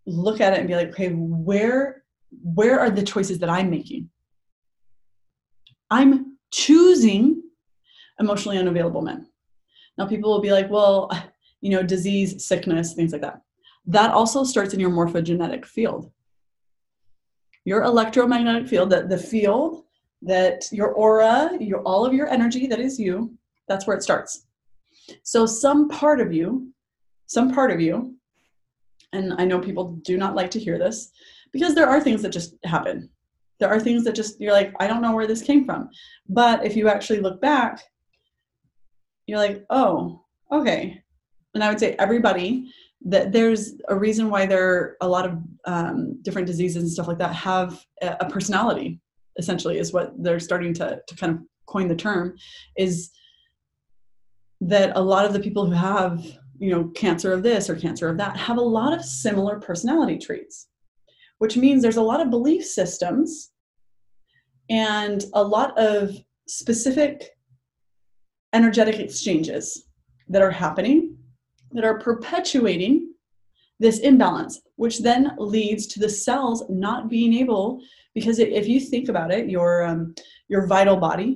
look 0.06 0.40
at 0.40 0.52
it 0.52 0.58
and 0.58 0.68
be 0.68 0.74
like, 0.74 0.88
okay, 0.88 1.10
where 1.10 2.02
where 2.42 2.80
are 2.80 2.90
the 2.90 3.02
choices 3.02 3.38
that 3.38 3.48
I'm 3.48 3.70
making? 3.70 4.10
I'm 5.90 6.36
choosing 6.52 7.42
emotionally 8.18 8.58
unavailable 8.58 9.02
men. 9.02 9.28
Now 9.98 10.06
people 10.06 10.30
will 10.30 10.40
be 10.40 10.52
like, 10.52 10.70
well, 10.70 11.10
you 11.60 11.70
know, 11.70 11.82
disease, 11.82 12.44
sickness, 12.46 12.94
things 12.94 13.12
like 13.12 13.22
that 13.22 13.40
that 13.86 14.10
also 14.10 14.44
starts 14.44 14.74
in 14.74 14.80
your 14.80 14.90
morphogenetic 14.90 15.64
field. 15.64 16.10
Your 17.64 17.82
electromagnetic 17.82 18.68
field, 18.68 18.90
that 18.90 19.08
the 19.08 19.18
field 19.18 19.84
that 20.22 20.64
your 20.72 20.92
aura, 20.92 21.50
your 21.60 21.82
all 21.82 22.04
of 22.04 22.12
your 22.12 22.28
energy 22.28 22.66
that 22.66 22.80
is 22.80 22.98
you, 22.98 23.36
that's 23.68 23.86
where 23.86 23.96
it 23.96 24.02
starts. 24.02 24.46
So 25.22 25.46
some 25.46 25.88
part 25.88 26.20
of 26.20 26.32
you, 26.32 26.72
some 27.26 27.52
part 27.52 27.70
of 27.70 27.80
you, 27.80 28.16
and 29.12 29.34
I 29.38 29.44
know 29.44 29.60
people 29.60 29.92
do 30.04 30.16
not 30.16 30.34
like 30.34 30.50
to 30.52 30.60
hear 30.60 30.78
this 30.78 31.12
because 31.52 31.74
there 31.74 31.88
are 31.88 32.00
things 32.00 32.22
that 32.22 32.30
just 32.32 32.54
happen. 32.64 33.08
There 33.58 33.68
are 33.68 33.80
things 33.80 34.04
that 34.04 34.14
just 34.14 34.40
you're 34.40 34.52
like, 34.52 34.74
I 34.80 34.86
don't 34.86 35.02
know 35.02 35.14
where 35.14 35.26
this 35.26 35.42
came 35.42 35.64
from. 35.64 35.88
But 36.28 36.64
if 36.64 36.76
you 36.76 36.88
actually 36.88 37.20
look 37.20 37.40
back, 37.40 37.80
you're 39.26 39.38
like, 39.38 39.64
oh, 39.70 40.22
okay. 40.52 41.02
And 41.54 41.64
I 41.64 41.68
would 41.68 41.80
say 41.80 41.96
everybody 41.98 42.70
that 43.04 43.32
there's 43.32 43.74
a 43.88 43.96
reason 43.96 44.30
why 44.30 44.46
there 44.46 44.68
are 44.68 44.96
a 45.00 45.08
lot 45.08 45.26
of 45.26 45.38
um, 45.64 46.20
different 46.22 46.46
diseases 46.46 46.82
and 46.82 46.90
stuff 46.90 47.08
like 47.08 47.18
that 47.18 47.34
have 47.34 47.84
a 48.02 48.28
personality 48.28 49.00
essentially 49.38 49.78
is 49.78 49.92
what 49.92 50.12
they're 50.18 50.40
starting 50.40 50.72
to, 50.74 51.00
to 51.06 51.16
kind 51.16 51.32
of 51.32 51.40
coin 51.66 51.88
the 51.88 51.94
term 51.94 52.34
is 52.76 53.10
that 54.60 54.96
a 54.96 55.00
lot 55.00 55.24
of 55.24 55.32
the 55.32 55.40
people 55.40 55.66
who 55.66 55.72
have 55.72 56.24
you 56.58 56.70
know 56.70 56.84
cancer 56.94 57.32
of 57.32 57.42
this 57.42 57.68
or 57.68 57.76
cancer 57.76 58.08
of 58.08 58.16
that 58.16 58.36
have 58.36 58.56
a 58.56 58.62
lot 58.62 58.92
of 58.92 59.04
similar 59.04 59.60
personality 59.60 60.16
traits 60.16 60.68
which 61.38 61.56
means 61.56 61.82
there's 61.82 61.96
a 61.96 62.02
lot 62.02 62.20
of 62.20 62.30
belief 62.30 62.64
systems 62.64 63.50
and 64.70 65.24
a 65.34 65.42
lot 65.42 65.78
of 65.78 66.16
specific 66.48 67.35
energetic 68.58 68.98
exchanges 69.06 69.64
that 70.32 70.42
are 70.46 70.56
happening 70.64 70.98
that 71.72 71.84
are 71.84 71.98
perpetuating 71.98 72.94
this 73.78 73.98
imbalance, 74.10 74.54
which 74.76 74.96
then 75.08 75.22
leads 75.38 75.86
to 75.88 76.00
the 76.00 76.08
cells 76.08 76.64
not 76.70 77.10
being 77.10 77.32
able, 77.34 77.64
because 78.14 78.38
if 78.38 78.66
you 78.66 78.78
think 78.80 79.06
about 79.10 79.30
it, 79.36 79.50
your 79.56 79.70
um, 79.88 80.14
your 80.48 80.66
vital 80.66 80.96
body, 81.08 81.30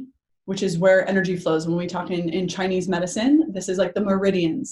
which 0.50 0.62
is 0.62 0.78
where 0.84 1.06
energy 1.06 1.36
flows. 1.36 1.66
When 1.66 1.76
we 1.76 1.86
talk 1.86 2.10
in, 2.10 2.24
in 2.38 2.48
Chinese 2.48 2.88
medicine, 2.88 3.34
this 3.56 3.68
is 3.68 3.76
like 3.82 3.94
the 3.94 4.06
meridians, 4.10 4.68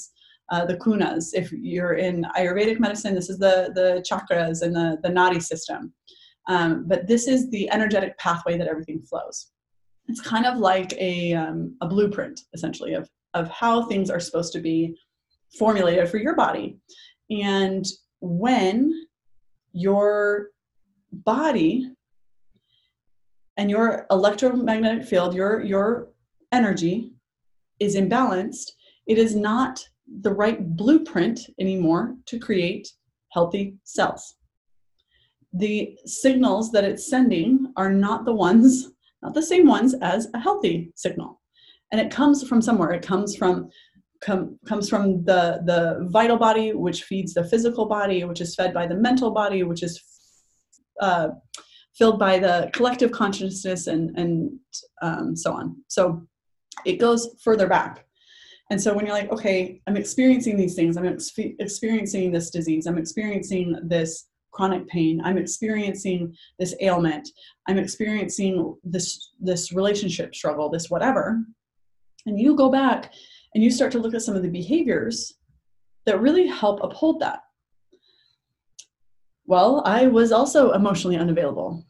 uh, 0.52 0.64
the 0.70 0.78
kunas. 0.84 1.24
If 1.34 1.52
you're 1.52 1.96
in 2.08 2.24
Ayurvedic 2.38 2.78
medicine, 2.86 3.14
this 3.14 3.30
is 3.32 3.38
the 3.38 3.56
the 3.78 3.88
chakras 4.08 4.62
and 4.64 4.74
the 4.74 4.88
the 5.04 5.12
nadi 5.18 5.42
system. 5.52 5.80
Um, 6.54 6.70
but 6.90 7.06
this 7.06 7.24
is 7.28 7.50
the 7.50 7.64
energetic 7.76 8.12
pathway 8.24 8.56
that 8.56 8.68
everything 8.72 9.00
flows. 9.02 9.38
It's 10.08 10.20
kind 10.20 10.46
of 10.46 10.58
like 10.58 10.92
a 10.94 11.34
um, 11.34 11.76
a 11.80 11.86
blueprint, 11.86 12.40
essentially, 12.54 12.94
of 12.94 13.08
of 13.34 13.48
how 13.50 13.84
things 13.84 14.10
are 14.10 14.20
supposed 14.20 14.52
to 14.54 14.60
be 14.60 14.96
formulated 15.58 16.08
for 16.08 16.18
your 16.18 16.34
body. 16.34 16.78
And 17.30 17.84
when 18.20 18.92
your 19.72 20.48
body 21.12 21.90
and 23.56 23.70
your 23.70 24.06
electromagnetic 24.10 25.06
field, 25.06 25.34
your, 25.34 25.62
your 25.62 26.08
energy 26.52 27.12
is 27.80 27.96
imbalanced, 27.96 28.70
it 29.06 29.18
is 29.18 29.34
not 29.34 29.86
the 30.20 30.32
right 30.32 30.76
blueprint 30.76 31.40
anymore 31.60 32.16
to 32.26 32.38
create 32.38 32.88
healthy 33.32 33.76
cells. 33.84 34.36
The 35.52 35.96
signals 36.06 36.70
that 36.72 36.84
it's 36.84 37.08
sending 37.08 37.72
are 37.76 37.92
not 37.92 38.24
the 38.24 38.32
ones, 38.32 38.92
not 39.22 39.34
the 39.34 39.42
same 39.42 39.66
ones 39.66 39.94
as 40.02 40.28
a 40.34 40.40
healthy 40.40 40.92
signal. 40.94 41.40
And 41.90 42.00
it 42.00 42.10
comes 42.10 42.46
from 42.46 42.60
somewhere. 42.60 42.92
It 42.92 43.02
comes 43.02 43.36
from 43.36 43.70
com- 44.20 44.58
comes 44.66 44.88
from 44.88 45.24
the 45.24 45.62
the 45.64 46.08
vital 46.10 46.36
body, 46.36 46.72
which 46.72 47.04
feeds 47.04 47.34
the 47.34 47.44
physical 47.44 47.86
body, 47.86 48.24
which 48.24 48.40
is 48.40 48.54
fed 48.54 48.74
by 48.74 48.86
the 48.86 48.94
mental 48.94 49.30
body, 49.30 49.62
which 49.62 49.82
is 49.82 50.02
uh, 51.00 51.28
filled 51.96 52.18
by 52.18 52.38
the 52.38 52.70
collective 52.72 53.10
consciousness, 53.10 53.86
and 53.86 54.16
and 54.18 54.50
um, 55.02 55.36
so 55.36 55.52
on. 55.52 55.76
So 55.88 56.26
it 56.84 56.98
goes 56.98 57.36
further 57.42 57.66
back. 57.66 58.04
And 58.70 58.80
so 58.80 58.92
when 58.92 59.06
you're 59.06 59.14
like, 59.14 59.32
okay, 59.32 59.80
I'm 59.86 59.96
experiencing 59.96 60.58
these 60.58 60.74
things, 60.74 60.98
I'm 60.98 61.06
ex- 61.06 61.32
experiencing 61.38 62.30
this 62.30 62.50
disease, 62.50 62.86
I'm 62.86 62.98
experiencing 62.98 63.78
this 63.84 64.27
chronic 64.52 64.86
pain, 64.88 65.20
I'm 65.24 65.38
experiencing 65.38 66.34
this 66.58 66.74
ailment, 66.80 67.28
I'm 67.68 67.78
experiencing 67.78 68.76
this 68.84 69.32
this 69.40 69.72
relationship 69.72 70.34
struggle, 70.34 70.68
this 70.68 70.90
whatever. 70.90 71.40
And 72.26 72.38
you 72.38 72.56
go 72.56 72.70
back 72.70 73.12
and 73.54 73.64
you 73.64 73.70
start 73.70 73.92
to 73.92 73.98
look 73.98 74.14
at 74.14 74.22
some 74.22 74.36
of 74.36 74.42
the 74.42 74.48
behaviors 74.48 75.34
that 76.06 76.20
really 76.20 76.46
help 76.46 76.80
uphold 76.82 77.20
that. 77.20 77.40
Well, 79.46 79.82
I 79.86 80.06
was 80.06 80.30
also 80.30 80.72
emotionally 80.72 81.16
unavailable. 81.16 81.86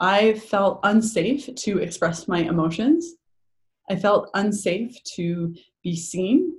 I 0.00 0.34
felt 0.34 0.80
unsafe 0.82 1.48
to 1.54 1.78
express 1.78 2.28
my 2.28 2.40
emotions. 2.40 3.14
I 3.90 3.96
felt 3.96 4.30
unsafe 4.34 4.96
to 5.14 5.54
be 5.82 5.96
seen 5.96 6.54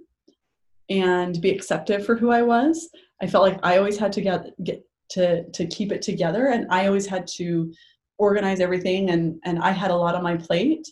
and 0.90 1.40
be 1.42 1.52
accepted 1.52 2.06
for 2.06 2.16
who 2.16 2.32
I 2.32 2.42
was. 2.42 2.90
I 3.22 3.28
felt 3.28 3.44
like 3.44 3.60
I 3.64 3.78
always 3.78 3.98
had 3.98 4.14
to 4.14 4.22
get, 4.22 4.46
get 4.64 4.84
to, 5.12 5.50
to 5.50 5.66
keep 5.68 5.92
it 5.92 6.02
together 6.02 6.48
and 6.48 6.68
I 6.70 6.88
always 6.88 7.06
had 7.06 7.28
to 7.38 7.74
organize 8.18 8.60
everything 8.60 9.10
and 9.10 9.40
and 9.46 9.60
I 9.60 9.72
had 9.72 9.92
a 9.92 9.96
lot 9.96 10.14
on 10.14 10.22
my 10.22 10.36
plate 10.36 10.88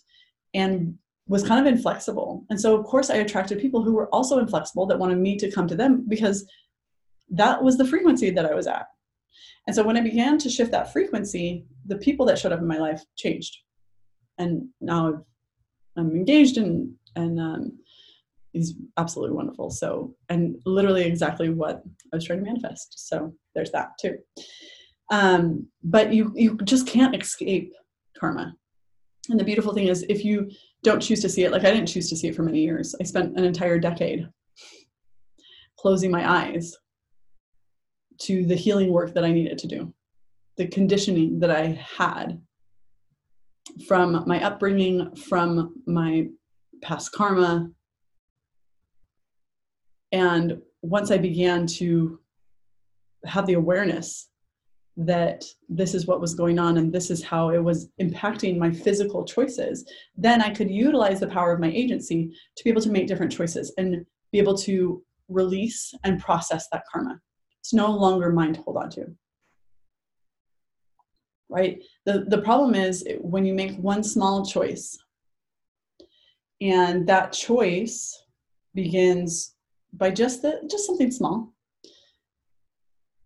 and 0.54 0.98
was 1.28 1.46
kind 1.46 1.60
of 1.60 1.72
inflexible. 1.72 2.46
And 2.50 2.60
so 2.60 2.76
of 2.76 2.86
course 2.86 3.10
I 3.10 3.18
attracted 3.18 3.60
people 3.60 3.84
who 3.84 3.94
were 3.94 4.08
also 4.10 4.40
inflexible 4.40 4.86
that 4.88 4.98
wanted 4.98 5.18
me 5.18 5.36
to 5.38 5.52
come 5.52 5.68
to 5.68 5.76
them 5.76 6.06
because 6.08 6.50
that 7.30 7.62
was 7.62 7.78
the 7.78 7.86
frequency 7.86 8.30
that 8.30 8.46
I 8.46 8.56
was 8.56 8.66
at. 8.66 8.88
And 9.68 9.76
so 9.76 9.84
when 9.84 9.98
I 9.98 10.02
began 10.02 10.38
to 10.38 10.50
shift 10.50 10.72
that 10.72 10.94
frequency, 10.94 11.66
the 11.86 11.98
people 11.98 12.26
that 12.28 12.40
showed 12.40 12.54
up 12.54 12.62
in 12.62 12.68
my 12.68 12.78
life 12.78 13.04
changed. 13.18 13.58
And 14.38 14.70
now 14.80 15.26
I'm 15.98 16.12
engaged 16.12 16.58
and 16.58 16.94
and 17.16 17.40
um, 17.40 17.80
he's 18.58 18.76
absolutely 18.98 19.36
wonderful. 19.36 19.70
So 19.70 20.16
and 20.30 20.56
literally 20.66 21.04
exactly 21.04 21.50
what 21.50 21.84
I 22.12 22.16
was 22.16 22.26
trying 22.26 22.40
to 22.40 22.46
manifest. 22.46 23.08
So 23.08 23.34
there's 23.56 23.72
that 23.72 23.92
too. 24.00 24.18
Um, 25.10 25.68
but 25.84 26.14
you 26.14 26.34
you 26.36 26.58
just 26.64 26.88
can't 26.88 27.16
escape 27.16 27.74
karma. 28.20 28.54
And 29.30 29.40
the 29.40 29.44
beautiful 29.44 29.74
thing 29.74 29.88
is 29.88 30.06
if 30.10 30.24
you 30.24 30.50
don't 30.84 31.02
choose 31.02 31.22
to 31.22 31.30
see 31.30 31.44
it, 31.44 31.52
like 31.52 31.64
I 31.64 31.72
didn't 31.72 31.88
choose 31.88 32.10
to 32.10 32.16
see 32.16 32.28
it 32.28 32.36
for 32.36 32.44
many 32.44 32.60
years. 32.62 32.96
I 33.00 33.04
spent 33.04 33.38
an 33.38 33.44
entire 33.44 33.80
decade 33.80 34.28
closing 35.78 36.12
my 36.12 36.30
eyes 36.30 36.76
to 38.22 38.46
the 38.46 38.56
healing 38.56 38.92
work 38.92 39.14
that 39.14 39.24
I 39.24 39.32
needed 39.32 39.58
to 39.60 39.68
do, 39.68 39.94
the 40.58 40.68
conditioning 40.68 41.40
that 41.40 41.52
I 41.52 41.80
had 41.98 42.42
from 43.88 44.24
my 44.26 44.44
upbringing, 44.44 45.16
from 45.16 45.82
my 45.86 46.28
past 46.82 47.12
karma. 47.12 47.70
And 50.12 50.62
once 50.82 51.12
I 51.12 51.18
began 51.18 51.68
to 51.68 52.20
have 53.26 53.46
the 53.46 53.54
awareness 53.54 54.30
that 54.98 55.44
this 55.70 55.94
is 55.94 56.08
what 56.08 56.20
was 56.20 56.34
going 56.34 56.58
on 56.58 56.78
and 56.78 56.92
this 56.92 57.12
is 57.12 57.24
how 57.24 57.50
it 57.50 57.64
was 57.64 57.90
impacting 58.02 58.58
my 58.58 58.72
physical 58.72 59.24
choices, 59.24 59.86
then 60.16 60.42
I 60.42 60.50
could 60.50 60.72
utilize 60.72 61.20
the 61.20 61.28
power 61.28 61.52
of 61.52 61.60
my 61.60 61.70
agency 61.70 62.32
to 62.56 62.64
be 62.64 62.70
able 62.70 62.82
to 62.82 62.90
make 62.90 63.08
different 63.08 63.32
choices 63.32 63.74
and 63.78 64.06
be 64.32 64.40
able 64.40 64.58
to 64.60 65.04
release 65.30 65.94
and 66.04 66.20
process 66.20 66.68
that 66.72 66.84
karma. 66.92 67.20
It's 67.60 67.74
no 67.74 67.92
longer 67.92 68.32
mine 68.32 68.54
to 68.54 68.62
hold 68.62 68.78
on 68.78 68.90
to. 68.92 69.06
Right? 71.50 71.84
The, 72.06 72.26
the 72.28 72.42
problem 72.42 72.74
is 72.74 73.08
when 73.22 73.46
you 73.46 73.54
make 73.54 73.78
one 73.78 74.04
small 74.04 74.46
choice 74.46 74.98
and 76.60 77.08
that 77.08 77.34
choice 77.34 78.24
begins 78.74 79.57
by 79.98 80.12
just 80.12 80.42
the, 80.42 80.62
just 80.70 80.86
something 80.86 81.12
small. 81.12 81.54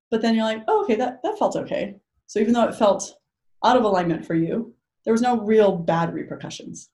But 0.09 0.21
then 0.21 0.35
you're 0.35 0.43
like, 0.43 0.63
oh, 0.67 0.83
okay, 0.83 0.95
that, 0.95 1.21
that 1.23 1.39
felt 1.39 1.55
okay. 1.55 1.95
So 2.27 2.39
even 2.39 2.53
though 2.53 2.67
it 2.67 2.75
felt 2.75 3.15
out 3.63 3.77
of 3.77 3.83
alignment 3.83 4.25
for 4.25 4.35
you, 4.35 4.73
there 5.05 5.13
was 5.13 5.21
no 5.21 5.39
real 5.39 5.75
bad 5.75 6.13
repercussions. 6.13 6.89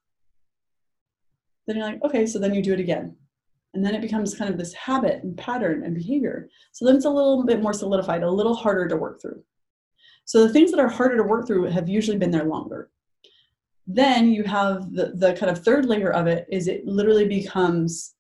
Then 1.65 1.77
you're 1.77 1.85
like, 1.85 2.03
okay, 2.03 2.25
so 2.25 2.39
then 2.39 2.53
you 2.53 2.61
do 2.61 2.73
it 2.73 2.79
again 2.79 3.15
and 3.77 3.85
then 3.85 3.93
it 3.93 4.01
becomes 4.01 4.33
kind 4.33 4.49
of 4.49 4.57
this 4.57 4.73
habit 4.73 5.23
and 5.23 5.37
pattern 5.37 5.83
and 5.83 5.93
behavior 5.93 6.49
so 6.71 6.83
then 6.83 6.95
it's 6.95 7.05
a 7.05 7.09
little 7.09 7.45
bit 7.45 7.61
more 7.61 7.73
solidified 7.73 8.23
a 8.23 8.29
little 8.29 8.55
harder 8.55 8.87
to 8.87 8.97
work 8.97 9.21
through 9.21 9.41
so 10.25 10.45
the 10.45 10.51
things 10.51 10.71
that 10.71 10.79
are 10.79 10.89
harder 10.89 11.15
to 11.15 11.23
work 11.23 11.45
through 11.45 11.65
have 11.65 11.87
usually 11.87 12.17
been 12.17 12.31
there 12.31 12.45
longer 12.45 12.89
then 13.85 14.31
you 14.31 14.43
have 14.43 14.91
the, 14.93 15.13
the 15.15 15.33
kind 15.33 15.51
of 15.51 15.63
third 15.63 15.85
layer 15.85 16.11
of 16.11 16.27
it 16.27 16.47
is 16.49 16.67
it 16.67 16.85
literally 16.85 17.27
becomes 17.27 18.15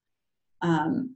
um, 0.61 1.15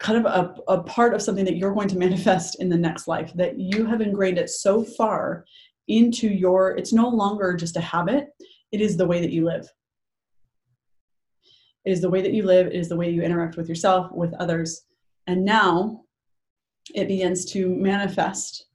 kind 0.00 0.24
of 0.24 0.26
a, 0.26 0.72
a 0.72 0.82
part 0.82 1.14
of 1.14 1.22
something 1.22 1.44
that 1.44 1.56
you're 1.56 1.74
going 1.74 1.88
to 1.88 1.98
manifest 1.98 2.60
in 2.60 2.68
the 2.68 2.76
next 2.76 3.06
life 3.06 3.32
that 3.34 3.58
you 3.58 3.86
have 3.86 4.00
ingrained 4.00 4.38
it 4.38 4.50
so 4.50 4.84
far 4.84 5.44
into 5.88 6.28
your 6.28 6.76
it's 6.76 6.92
no 6.92 7.08
longer 7.08 7.54
just 7.54 7.76
a 7.76 7.80
habit 7.80 8.28
it 8.72 8.80
is 8.80 8.96
the 8.96 9.06
way 9.06 9.20
that 9.20 9.30
you 9.30 9.44
live 9.44 9.68
it 11.84 11.90
is 11.90 12.00
the 12.00 12.10
way 12.10 12.22
that 12.22 12.32
you 12.32 12.44
live, 12.44 12.68
it 12.68 12.74
is 12.74 12.88
the 12.88 12.96
way 12.96 13.10
you 13.10 13.22
interact 13.22 13.56
with 13.56 13.68
yourself, 13.68 14.10
with 14.12 14.32
others. 14.34 14.82
And 15.26 15.44
now 15.44 16.02
it 16.94 17.08
begins 17.08 17.44
to 17.52 17.68
manifest 17.76 18.66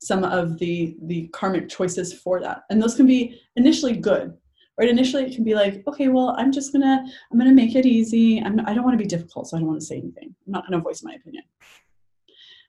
some 0.00 0.22
of 0.22 0.58
the 0.58 0.96
the 1.02 1.28
karmic 1.28 1.68
choices 1.68 2.12
for 2.12 2.40
that. 2.40 2.62
And 2.70 2.80
those 2.80 2.94
can 2.94 3.06
be 3.06 3.40
initially 3.56 3.96
good. 3.96 4.36
Right? 4.78 4.88
Initially 4.88 5.24
it 5.24 5.34
can 5.34 5.44
be 5.44 5.54
like, 5.54 5.82
okay, 5.88 6.08
well, 6.08 6.36
I'm 6.38 6.52
just 6.52 6.72
gonna 6.72 7.04
I'm 7.32 7.38
gonna 7.38 7.52
make 7.52 7.74
it 7.74 7.86
easy. 7.86 8.40
I'm 8.40 8.60
I 8.60 8.74
don't 8.74 8.84
want 8.84 8.98
to 8.98 9.02
be 9.02 9.08
difficult, 9.08 9.48
so 9.48 9.56
I 9.56 9.60
don't 9.60 9.68
want 9.68 9.80
to 9.80 9.86
say 9.86 9.96
anything. 9.98 10.34
I'm 10.46 10.52
not 10.52 10.64
gonna 10.64 10.82
voice 10.82 11.02
my 11.02 11.14
opinion. 11.14 11.44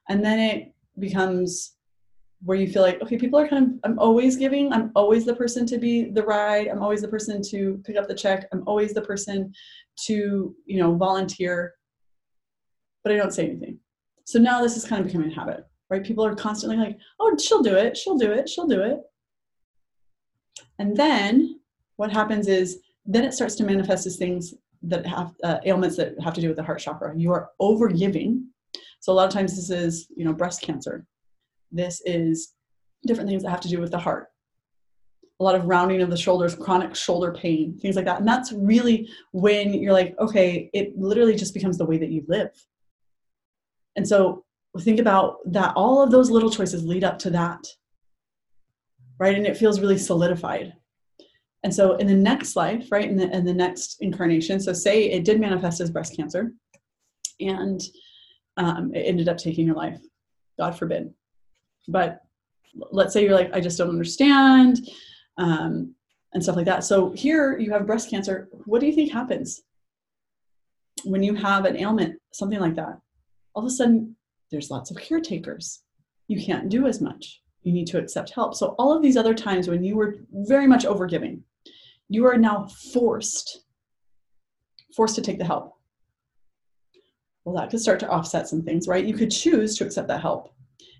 And 0.09 0.25
then 0.25 0.39
it 0.39 0.73
becomes 0.97 1.75
where 2.43 2.57
you 2.57 2.71
feel 2.71 2.81
like 2.81 3.01
okay 3.01 3.17
people 3.17 3.37
are 3.37 3.47
kind 3.47 3.63
of 3.65 3.71
i'm 3.83 3.99
always 3.99 4.37
giving 4.37 4.71
i'm 4.71 4.91
always 4.95 5.25
the 5.25 5.35
person 5.35 5.65
to 5.65 5.77
be 5.77 6.05
the 6.05 6.23
ride 6.23 6.67
i'm 6.67 6.81
always 6.81 7.01
the 7.01 7.07
person 7.07 7.41
to 7.41 7.81
pick 7.85 7.97
up 7.97 8.07
the 8.07 8.15
check 8.15 8.47
i'm 8.53 8.63
always 8.65 8.93
the 8.93 9.01
person 9.01 9.53
to 9.97 10.55
you 10.65 10.79
know 10.79 10.95
volunteer 10.95 11.73
but 13.03 13.11
i 13.11 13.17
don't 13.17 13.33
say 13.33 13.45
anything 13.45 13.77
so 14.23 14.39
now 14.39 14.61
this 14.61 14.77
is 14.77 14.85
kind 14.85 15.01
of 15.01 15.07
becoming 15.07 15.31
a 15.31 15.35
habit 15.35 15.65
right 15.89 16.03
people 16.03 16.25
are 16.25 16.35
constantly 16.35 16.77
like 16.77 16.97
oh 17.19 17.35
she'll 17.37 17.63
do 17.63 17.75
it 17.75 17.97
she'll 17.97 18.17
do 18.17 18.31
it 18.31 18.47
she'll 18.47 18.67
do 18.67 18.81
it 18.81 18.99
and 20.77 20.95
then 20.95 21.58
what 21.99 22.11
happens 22.11 22.47
is 22.47 22.79
then 23.05 23.23
it 23.23 23.33
starts 23.33 23.55
to 23.55 23.63
manifest 23.63 24.05
as 24.05 24.17
things 24.17 24.53
that 24.81 25.05
have 25.05 25.33
uh, 25.43 25.59
ailments 25.65 25.97
that 25.97 26.13
have 26.23 26.33
to 26.33 26.41
do 26.41 26.47
with 26.47 26.57
the 26.57 26.63
heart 26.63 26.79
chakra 26.79 27.13
you 27.15 27.31
are 27.31 27.49
over 27.59 27.87
giving 27.87 28.45
so 28.99 29.11
a 29.11 29.15
lot 29.15 29.27
of 29.27 29.33
times 29.33 29.55
this 29.55 29.69
is 29.69 30.07
you 30.15 30.25
know 30.25 30.33
breast 30.33 30.61
cancer 30.61 31.05
this 31.71 32.01
is 32.05 32.53
different 33.05 33.29
things 33.29 33.43
that 33.43 33.49
have 33.49 33.61
to 33.61 33.69
do 33.69 33.79
with 33.79 33.91
the 33.91 33.99
heart. 33.99 34.27
A 35.39 35.43
lot 35.43 35.55
of 35.55 35.65
rounding 35.65 36.01
of 36.01 36.09
the 36.09 36.17
shoulders, 36.17 36.55
chronic 36.55 36.95
shoulder 36.95 37.31
pain, 37.31 37.77
things 37.79 37.95
like 37.95 38.05
that. 38.05 38.19
And 38.19 38.27
that's 38.27 38.51
really 38.51 39.09
when 39.31 39.73
you're 39.73 39.93
like, 39.93 40.15
okay, 40.19 40.69
it 40.73 40.97
literally 40.97 41.35
just 41.35 41.53
becomes 41.53 41.77
the 41.77 41.85
way 41.85 41.97
that 41.97 42.09
you 42.09 42.25
live. 42.27 42.51
And 43.95 44.05
so 44.07 44.43
think 44.81 44.99
about 44.99 45.37
that. 45.45 45.73
All 45.75 46.03
of 46.03 46.11
those 46.11 46.29
little 46.29 46.49
choices 46.49 46.83
lead 46.83 47.05
up 47.05 47.19
to 47.19 47.29
that. 47.31 47.65
Right. 49.17 49.35
And 49.35 49.47
it 49.47 49.57
feels 49.57 49.79
really 49.79 49.97
solidified. 49.97 50.73
And 51.63 51.73
so 51.73 51.95
in 51.95 52.07
the 52.07 52.13
next 52.13 52.55
life, 52.55 52.87
right, 52.91 53.09
in 53.09 53.17
the, 53.17 53.29
in 53.35 53.43
the 53.45 53.53
next 53.53 53.97
incarnation, 54.01 54.59
so 54.59 54.71
say 54.71 55.09
it 55.11 55.25
did 55.25 55.39
manifest 55.39 55.81
as 55.81 55.91
breast 55.91 56.15
cancer 56.15 56.53
and 57.39 57.81
um, 58.57 58.93
it 58.93 59.01
ended 59.01 59.29
up 59.29 59.37
taking 59.37 59.65
your 59.65 59.75
life, 59.75 59.99
God 60.57 60.77
forbid. 60.77 61.13
But 61.87 62.21
let's 62.91 63.13
say 63.13 63.23
you're 63.23 63.35
like 63.35 63.51
i 63.53 63.59
just 63.59 63.77
don't 63.77 63.89
understand 63.89 64.79
um, 65.37 65.93
and 66.33 66.43
stuff 66.43 66.55
like 66.55 66.65
that. 66.65 66.83
So 66.83 67.11
here 67.11 67.57
you 67.57 67.71
have 67.71 67.87
breast 67.87 68.09
cancer. 68.09 68.49
What 68.65 68.81
do 68.81 68.87
you 68.87 68.93
think 68.93 69.11
happens 69.11 69.61
when 71.03 71.23
you 71.23 71.33
have 71.33 71.65
an 71.65 71.77
ailment 71.77 72.19
something 72.31 72.59
like 72.59 72.75
that? 72.75 72.99
All 73.53 73.63
of 73.63 73.67
a 73.67 73.71
sudden 73.71 74.15
there's 74.51 74.69
lots 74.69 74.91
of 74.91 74.97
caretakers. 74.97 75.81
You 76.27 76.43
can't 76.43 76.69
do 76.69 76.85
as 76.85 77.01
much. 77.01 77.41
You 77.63 77.73
need 77.73 77.87
to 77.87 77.97
accept 77.97 78.31
help. 78.31 78.55
So 78.55 78.75
all 78.77 78.95
of 78.95 79.01
these 79.01 79.17
other 79.17 79.33
times 79.33 79.67
when 79.67 79.83
you 79.83 79.95
were 79.95 80.17
very 80.31 80.67
much 80.67 80.85
overgiving 80.85 81.41
you 82.09 82.25
are 82.25 82.37
now 82.37 82.67
forced 82.93 83.65
forced 84.95 85.15
to 85.15 85.21
take 85.21 85.37
the 85.37 85.45
help 85.45 85.75
well 87.45 87.55
that 87.55 87.69
could 87.69 87.79
start 87.79 87.99
to 87.99 88.09
offset 88.09 88.47
some 88.47 88.61
things 88.61 88.87
right 88.87 89.05
you 89.05 89.13
could 89.13 89.31
choose 89.31 89.77
to 89.77 89.85
accept 89.85 90.07
that 90.07 90.21
help 90.21 90.53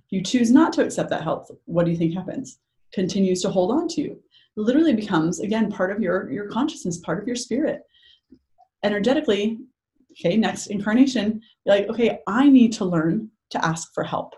if 0.10 0.18
you 0.18 0.24
choose 0.24 0.50
not 0.50 0.74
to 0.74 0.84
accept 0.84 1.12
that 1.12 1.22
help, 1.22 1.46
what 1.66 1.86
do 1.86 1.92
you 1.92 1.98
think 1.98 2.16
happens? 2.16 2.58
Continues 2.94 3.44
to 3.44 3.50
hold 3.50 3.70
on 3.70 3.88
to 3.90 4.02
you. 4.02 4.12
It 4.58 4.62
literally 4.62 4.96
becomes, 4.96 5.40
again, 5.40 5.72
part 5.72 5.92
of 5.92 6.02
your, 6.02 6.32
your 6.32 6.48
consciousness, 6.48 6.98
part 6.98 7.22
of 7.22 7.28
your 7.28 7.36
spirit. 7.36 7.84
Energetically, 8.84 9.60
okay, 10.14 10.36
next 10.36 10.68
incarnation, 10.68 11.44
like, 11.68 11.88
okay, 11.90 12.22
I 12.26 12.50
need 12.50 12.74
to 12.74 12.86
learn 12.86 13.30
to 13.52 13.64
ask 13.64 13.94
for 13.94 14.04
help. 14.04 14.34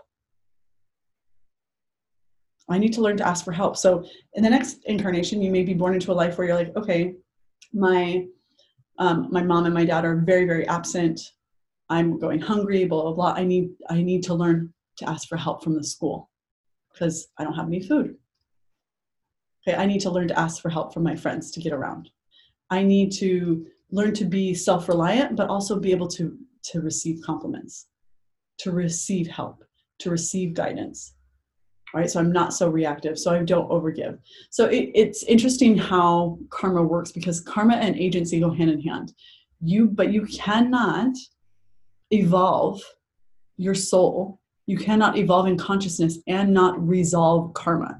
I 2.68 2.78
need 2.78 2.92
to 2.94 3.00
learn 3.00 3.16
to 3.18 3.26
ask 3.26 3.44
for 3.44 3.52
help. 3.52 3.76
So 3.76 4.04
in 4.34 4.42
the 4.42 4.50
next 4.50 4.84
incarnation, 4.84 5.42
you 5.42 5.50
may 5.50 5.62
be 5.62 5.74
born 5.74 5.94
into 5.94 6.12
a 6.12 6.14
life 6.14 6.38
where 6.38 6.46
you're 6.46 6.56
like, 6.56 6.76
okay, 6.76 7.14
my 7.72 8.26
um, 8.98 9.28
my 9.30 9.42
mom 9.42 9.64
and 9.64 9.74
my 9.74 9.84
dad 9.84 10.04
are 10.04 10.16
very, 10.16 10.44
very 10.44 10.66
absent. 10.68 11.20
I'm 11.88 12.18
going 12.18 12.40
hungry, 12.40 12.84
blah, 12.84 13.02
blah, 13.02 13.12
blah. 13.12 13.34
I 13.36 13.44
need 13.44 13.70
I 13.90 14.02
need 14.02 14.22
to 14.24 14.34
learn 14.34 14.72
to 14.98 15.08
ask 15.08 15.28
for 15.28 15.36
help 15.36 15.64
from 15.64 15.74
the 15.74 15.84
school 15.84 16.30
because 16.92 17.28
I 17.38 17.44
don't 17.44 17.54
have 17.54 17.66
any 17.66 17.82
food. 17.82 18.16
Okay, 19.66 19.76
I 19.76 19.86
need 19.86 20.00
to 20.00 20.10
learn 20.10 20.28
to 20.28 20.38
ask 20.38 20.60
for 20.60 20.68
help 20.68 20.92
from 20.92 21.02
my 21.02 21.16
friends 21.16 21.50
to 21.52 21.60
get 21.60 21.72
around. 21.72 22.10
I 22.70 22.82
need 22.82 23.12
to 23.12 23.66
learn 23.90 24.14
to 24.14 24.24
be 24.24 24.54
self-reliant, 24.54 25.36
but 25.36 25.48
also 25.48 25.78
be 25.78 25.92
able 25.92 26.08
to, 26.08 26.36
to 26.64 26.80
receive 26.80 27.22
compliments, 27.22 27.86
to 28.58 28.72
receive 28.72 29.26
help, 29.28 29.64
to 30.00 30.10
receive 30.10 30.54
guidance. 30.54 31.14
Right, 31.94 32.10
so 32.10 32.20
I'm 32.20 32.32
not 32.32 32.54
so 32.54 32.70
reactive, 32.70 33.18
so 33.18 33.34
I 33.34 33.42
don't 33.42 33.68
overgive. 33.68 34.18
So 34.48 34.64
it, 34.66 34.90
it's 34.94 35.24
interesting 35.24 35.76
how 35.76 36.38
karma 36.48 36.82
works 36.82 37.12
because 37.12 37.40
karma 37.40 37.74
and 37.74 37.96
agency 37.96 38.40
go 38.40 38.50
hand 38.50 38.70
in 38.70 38.80
hand. 38.80 39.12
You, 39.60 39.88
but 39.88 40.10
you 40.10 40.24
cannot 40.26 41.14
evolve 42.10 42.82
your 43.58 43.74
soul 43.74 44.40
you 44.66 44.78
cannot 44.78 45.18
evolve 45.18 45.46
in 45.46 45.58
consciousness 45.58 46.18
and 46.26 46.52
not 46.52 46.80
resolve 46.86 47.52
karma. 47.54 47.98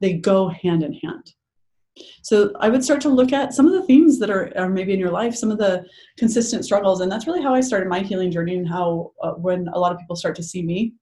they 0.00 0.14
go 0.14 0.48
hand 0.48 0.82
in 0.82 0.92
hand. 0.94 1.32
So 2.22 2.52
I 2.58 2.68
would 2.68 2.82
start 2.82 3.00
to 3.02 3.08
look 3.08 3.32
at 3.32 3.52
some 3.52 3.66
of 3.66 3.72
the 3.72 3.82
themes 3.82 4.18
that 4.18 4.30
are, 4.30 4.52
are 4.56 4.68
maybe 4.68 4.92
in 4.92 4.98
your 4.98 5.10
life, 5.10 5.34
some 5.34 5.50
of 5.50 5.58
the 5.58 5.84
consistent 6.16 6.64
struggles, 6.64 7.00
and 7.00 7.12
that's 7.12 7.26
really 7.26 7.42
how 7.42 7.54
I 7.54 7.60
started 7.60 7.88
my 7.88 8.00
healing 8.00 8.30
journey. 8.30 8.56
And 8.56 8.68
how 8.68 9.12
uh, 9.22 9.32
when 9.32 9.68
a 9.68 9.78
lot 9.78 9.92
of 9.92 9.98
people 9.98 10.16
start 10.16 10.34
to 10.36 10.42
see 10.42 10.62
me, 10.62 10.94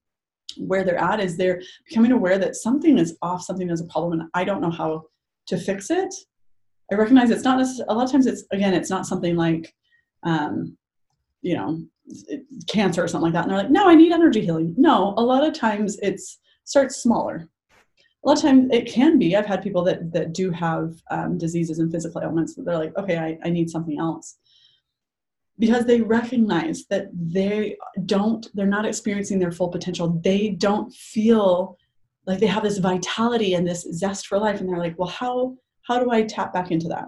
where 0.57 0.83
they're 0.83 0.97
at 0.97 1.19
is 1.19 1.37
they're 1.37 1.61
becoming 1.87 2.11
aware 2.11 2.37
that 2.37 2.55
something 2.55 2.97
is 2.97 3.17
off, 3.21 3.43
something 3.43 3.69
is 3.69 3.81
a 3.81 3.85
problem, 3.85 4.19
and 4.19 4.29
I 4.33 4.43
don't 4.43 4.61
know 4.61 4.71
how 4.71 5.03
to 5.47 5.57
fix 5.57 5.89
it. 5.89 6.13
I 6.91 6.95
recognize 6.95 7.29
it's 7.29 7.43
not 7.43 7.65
a 7.87 7.93
lot 7.93 8.05
of 8.05 8.11
times. 8.11 8.27
It's 8.27 8.43
again, 8.51 8.73
it's 8.73 8.89
not 8.89 9.05
something 9.05 9.35
like, 9.35 9.73
um, 10.23 10.77
you 11.41 11.55
know, 11.55 11.81
cancer 12.67 13.03
or 13.03 13.07
something 13.07 13.31
like 13.31 13.33
that. 13.33 13.43
And 13.43 13.51
they're 13.51 13.63
like, 13.63 13.71
no, 13.71 13.87
I 13.87 13.95
need 13.95 14.11
energy 14.11 14.41
healing. 14.41 14.75
No, 14.77 15.13
a 15.17 15.23
lot 15.23 15.45
of 15.45 15.53
times 15.53 15.97
it's 16.01 16.39
starts 16.65 17.01
smaller 17.01 17.49
a 18.23 18.27
lot 18.27 18.37
of 18.37 18.43
times 18.43 18.69
it 18.71 18.91
can 18.91 19.17
be 19.17 19.35
i've 19.35 19.45
had 19.45 19.61
people 19.61 19.83
that 19.83 20.11
that 20.13 20.33
do 20.33 20.51
have 20.51 20.95
um, 21.09 21.37
diseases 21.37 21.79
and 21.79 21.91
physical 21.91 22.21
ailments 22.21 22.55
that 22.55 22.63
they're 22.65 22.77
like 22.77 22.95
okay 22.97 23.17
I, 23.17 23.37
I 23.43 23.49
need 23.49 23.69
something 23.69 23.99
else 23.99 24.37
because 25.59 25.85
they 25.85 26.01
recognize 26.01 26.85
that 26.89 27.07
they 27.13 27.77
don't 28.05 28.47
they're 28.53 28.65
not 28.65 28.85
experiencing 28.85 29.39
their 29.39 29.51
full 29.51 29.69
potential. 29.69 30.19
They 30.23 30.49
don't 30.49 30.91
feel 30.93 31.77
like 32.25 32.39
they 32.39 32.47
have 32.47 32.63
this 32.63 32.77
vitality 32.77 33.53
and 33.53 33.67
this 33.67 33.87
zest 33.93 34.27
for 34.27 34.37
life. 34.37 34.59
And 34.59 34.69
they're 34.69 34.77
like 34.77 34.97
well 34.97 35.09
how 35.09 35.55
how 35.83 35.99
do 35.99 36.11
i 36.11 36.23
tap 36.23 36.53
back 36.53 36.71
into 36.71 36.87
that? 36.89 37.05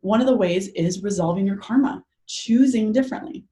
One 0.00 0.20
of 0.20 0.26
the 0.26 0.36
ways 0.36 0.68
is 0.68 1.02
resolving 1.02 1.46
your 1.46 1.56
karma 1.56 2.02
choosing 2.26 2.92
differently. 2.92 3.44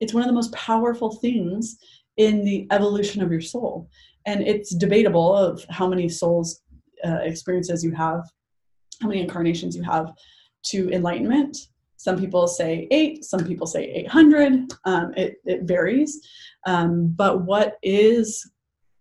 It's 0.00 0.12
one 0.12 0.22
of 0.22 0.28
the 0.28 0.34
most 0.34 0.52
powerful 0.52 1.16
things 1.16 1.78
in 2.16 2.44
the 2.44 2.66
evolution 2.70 3.22
of 3.22 3.30
your 3.30 3.40
soul. 3.40 3.88
And 4.26 4.42
it's 4.42 4.74
debatable 4.74 5.34
of 5.34 5.64
how 5.70 5.86
many 5.86 6.08
souls 6.08 6.62
uh, 7.04 7.18
experiences 7.22 7.84
you 7.84 7.92
have 7.92 8.22
how 9.00 9.08
many 9.08 9.20
incarnations 9.20 9.76
you 9.76 9.82
have 9.82 10.12
to 10.64 10.90
enlightenment 10.90 11.56
some 11.96 12.18
people 12.18 12.46
say 12.46 12.86
eight 12.90 13.24
some 13.24 13.44
people 13.44 13.66
say 13.66 13.84
800 13.84 14.72
um, 14.84 15.12
it, 15.16 15.36
it 15.44 15.62
varies 15.62 16.26
um, 16.66 17.08
but 17.16 17.42
what 17.42 17.76
is 17.82 18.50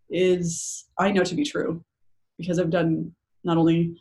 is 0.09 0.85
i 0.99 1.11
know 1.11 1.23
to 1.23 1.35
be 1.35 1.43
true 1.43 1.83
because 2.37 2.59
i've 2.59 2.69
done 2.69 3.11
not 3.43 3.57
only 3.57 3.97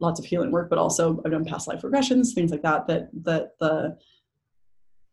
lots 0.00 0.18
of 0.18 0.26
healing 0.26 0.50
work 0.50 0.70
but 0.70 0.78
also 0.78 1.20
i've 1.24 1.32
done 1.32 1.44
past 1.44 1.68
life 1.68 1.82
regressions 1.82 2.32
things 2.34 2.50
like 2.50 2.62
that 2.62 2.86
that 2.86 3.08
that 3.12 3.50
the 3.60 3.96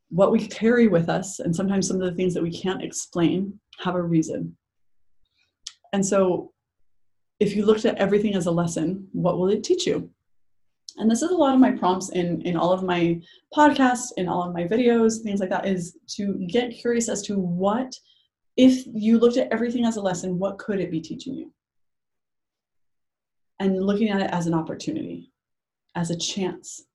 what 0.09 0.31
we 0.31 0.45
carry 0.47 0.87
with 0.87 1.07
us 1.07 1.39
and 1.39 1.55
sometimes 1.55 1.87
some 1.87 2.01
of 2.01 2.03
the 2.03 2.15
things 2.15 2.33
that 2.33 2.43
we 2.43 2.51
can't 2.51 2.83
explain 2.83 3.57
have 3.79 3.95
a 3.95 4.01
reason 4.01 4.55
and 5.93 6.05
so, 6.05 6.51
if 7.39 7.55
you 7.55 7.65
looked 7.65 7.85
at 7.85 7.97
everything 7.97 8.35
as 8.35 8.45
a 8.45 8.51
lesson, 8.51 9.07
what 9.13 9.37
will 9.37 9.49
it 9.49 9.63
teach 9.63 9.85
you? 9.85 10.09
And 10.97 11.09
this 11.09 11.21
is 11.21 11.31
a 11.31 11.35
lot 11.35 11.53
of 11.53 11.59
my 11.59 11.71
prompts 11.71 12.09
in, 12.09 12.41
in 12.41 12.55
all 12.55 12.71
of 12.71 12.83
my 12.83 13.19
podcasts, 13.55 14.09
in 14.17 14.27
all 14.27 14.43
of 14.43 14.53
my 14.53 14.63
videos, 14.63 15.21
things 15.21 15.39
like 15.39 15.49
that, 15.49 15.65
is 15.65 15.97
to 16.15 16.33
get 16.47 16.71
curious 16.71 17.09
as 17.09 17.21
to 17.23 17.37
what, 17.37 17.95
if 18.57 18.85
you 18.93 19.17
looked 19.17 19.37
at 19.37 19.51
everything 19.51 19.85
as 19.85 19.97
a 19.97 20.01
lesson, 20.01 20.37
what 20.37 20.57
could 20.57 20.79
it 20.79 20.91
be 20.91 21.01
teaching 21.01 21.33
you? 21.33 21.53
And 23.59 23.83
looking 23.83 24.09
at 24.09 24.21
it 24.21 24.31
as 24.31 24.47
an 24.47 24.53
opportunity, 24.53 25.31
as 25.95 26.09
a 26.09 26.17
chance. 26.17 26.85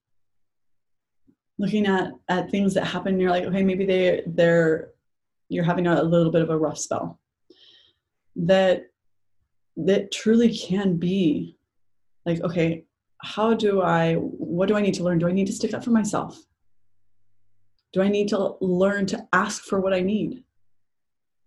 Looking 1.59 1.87
at, 1.87 2.11
at 2.29 2.51
things 2.51 2.75
that 2.75 2.85
happen, 2.85 3.19
you're 3.19 3.31
like, 3.31 3.45
okay, 3.45 3.63
maybe 3.63 3.87
they 3.87 4.23
they're 4.27 4.91
you're 5.49 5.65
having 5.65 5.87
a, 5.87 6.01
a 6.01 6.03
little 6.03 6.33
bit 6.33 6.43
of 6.43 6.51
a 6.51 6.59
rough 6.59 6.79
spell 6.79 7.21
that 8.35 8.87
that 9.77 10.13
truly 10.13 10.55
can 10.55 10.97
be 10.97 11.57
like 12.25 12.41
okay 12.43 12.85
how 13.23 13.55
do 13.55 13.83
i 13.83 14.15
what 14.15 14.69
do 14.69 14.77
i 14.77 14.81
need 14.81 14.95
to 14.95 15.03
learn? 15.03 15.19
Do 15.19 15.29
i 15.29 15.33
need 15.33 15.47
to 15.47 15.53
stick 15.53 15.75
up 15.75 15.85
for 15.85 15.91
myself? 15.91 16.39
Do 17.93 18.03
i 18.03 18.09
need 18.09 18.29
to 18.29 18.57
learn 18.61 19.07
to 19.07 19.27
ask 19.33 19.63
for 19.65 19.81
what 19.81 19.95
i 19.95 20.01
need? 20.01 20.43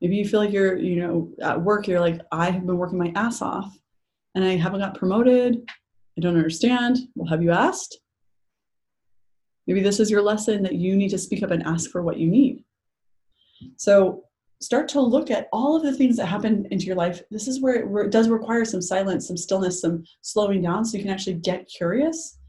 Maybe 0.02 0.16
you 0.16 0.28
feel 0.28 0.40
like 0.40 0.52
you're 0.54 0.78
you 0.78 0.96
know 1.02 1.32
at 1.42 1.62
work 1.62 1.88
you're 1.88 2.00
like 2.00 2.22
i 2.32 2.50
have 2.50 2.66
been 2.66 2.78
working 2.78 2.98
my 2.98 3.12
ass 3.16 3.42
off 3.42 3.78
and 4.36 4.44
i 4.44 4.56
haven't 4.56 4.80
got 4.80 4.96
promoted. 4.96 5.62
I 6.18 6.22
don't 6.22 6.38
understand. 6.38 6.98
Well 7.16 7.30
have 7.30 7.44
you 7.44 7.52
asked? 7.52 8.00
Maybe 9.68 9.82
this 9.82 10.00
is 10.00 10.10
your 10.10 10.24
lesson 10.24 10.64
that 10.64 10.76
you 10.76 10.96
need 10.96 11.10
to 11.10 11.20
speak 11.20 11.44
up 11.44 11.52
and 11.52 11.62
ask 11.64 11.92
for 11.92 12.02
what 12.02 12.18
you 12.18 12.28
need. 12.28 12.64
So 13.78 14.24
start 14.62 14.90
to 14.90 15.02
look 15.02 15.32
at 15.32 15.48
all 15.54 15.76
of 15.76 15.84
the 15.84 15.94
things 15.94 16.18
that 16.18 16.26
happen 16.26 16.68
into 16.72 16.86
your 16.86 16.96
life. 16.96 17.22
This 17.32 17.48
is 17.48 17.62
where 17.62 17.76
it, 17.76 18.06
it, 18.06 18.12
does 18.12 18.28
require 18.28 18.66
some 18.66 18.82
silence, 18.82 19.28
some 19.28 19.38
stillness, 19.38 19.82
some 19.82 20.04
slowing 20.22 20.62
down 20.62 20.84
so 20.84 20.98
you 20.98 21.04
can 21.04 21.14
actually 21.14 21.36
get 21.36 21.68
curious 21.68 22.40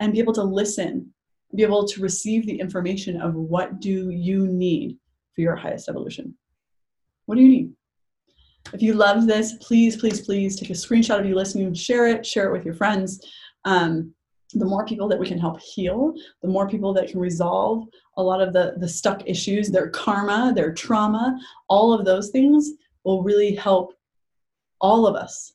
and 0.00 0.12
be 0.12 0.18
able 0.18 0.32
to 0.32 0.42
listen, 0.42 1.12
be 1.54 1.62
able 1.62 1.86
to 1.86 2.02
receive 2.02 2.46
the 2.46 2.58
information 2.58 3.20
of 3.20 3.34
what 3.34 3.80
do 3.80 4.10
you 4.10 4.46
need 4.46 4.96
for 5.34 5.42
your 5.42 5.56
highest 5.56 5.88
evolution. 5.88 6.34
What 7.26 7.36
do 7.36 7.42
you 7.42 7.48
need? 7.48 7.72
If 8.72 8.82
you 8.82 8.94
love 8.94 9.26
this, 9.26 9.54
please, 9.54 9.96
please, 9.96 10.20
please 10.20 10.58
take 10.58 10.70
a 10.70 10.74
screenshot 10.74 11.20
of 11.20 11.26
you 11.26 11.34
listening, 11.34 11.72
share 11.74 12.08
it, 12.08 12.26
share 12.26 12.48
it 12.48 12.52
with 12.52 12.64
your 12.64 12.74
friends. 12.74 13.24
Um, 13.64 14.12
the 14.54 14.64
more 14.64 14.84
people 14.84 15.08
that 15.08 15.18
we 15.18 15.26
can 15.26 15.38
help 15.38 15.60
heal, 15.60 16.14
the 16.42 16.48
more 16.48 16.68
people 16.68 16.92
that 16.94 17.08
can 17.08 17.20
resolve 17.20 17.86
a 18.16 18.22
lot 18.22 18.40
of 18.40 18.52
the, 18.52 18.74
the 18.78 18.88
stuck 18.88 19.26
issues, 19.26 19.70
their 19.70 19.88
karma, 19.90 20.52
their 20.54 20.72
trauma, 20.72 21.38
all 21.68 21.92
of 21.92 22.04
those 22.04 22.30
things 22.30 22.72
will 23.04 23.22
really 23.22 23.54
help 23.54 23.94
all 24.80 25.06
of 25.06 25.14
us 25.14 25.52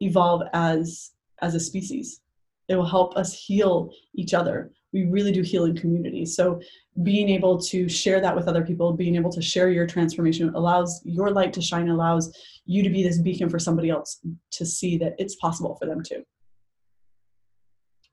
evolve 0.00 0.42
as 0.52 1.12
as 1.42 1.54
a 1.54 1.60
species. 1.60 2.20
It 2.68 2.76
will 2.76 2.86
help 2.86 3.16
us 3.16 3.34
heal 3.34 3.90
each 4.14 4.32
other. 4.32 4.70
We 4.92 5.04
really 5.04 5.32
do 5.32 5.42
heal 5.42 5.64
in 5.64 5.76
community. 5.76 6.24
So 6.24 6.60
being 7.02 7.28
able 7.28 7.58
to 7.58 7.88
share 7.88 8.20
that 8.20 8.34
with 8.34 8.48
other 8.48 8.64
people, 8.64 8.92
being 8.92 9.16
able 9.16 9.32
to 9.32 9.42
share 9.42 9.68
your 9.68 9.86
transformation 9.86 10.54
allows 10.54 11.02
your 11.04 11.30
light 11.30 11.52
to 11.54 11.60
shine, 11.60 11.88
allows 11.88 12.34
you 12.64 12.82
to 12.82 12.88
be 12.88 13.02
this 13.02 13.18
beacon 13.18 13.50
for 13.50 13.58
somebody 13.58 13.90
else 13.90 14.20
to 14.52 14.64
see 14.64 14.96
that 14.98 15.14
it's 15.18 15.34
possible 15.34 15.76
for 15.76 15.86
them 15.86 16.02
too 16.02 16.24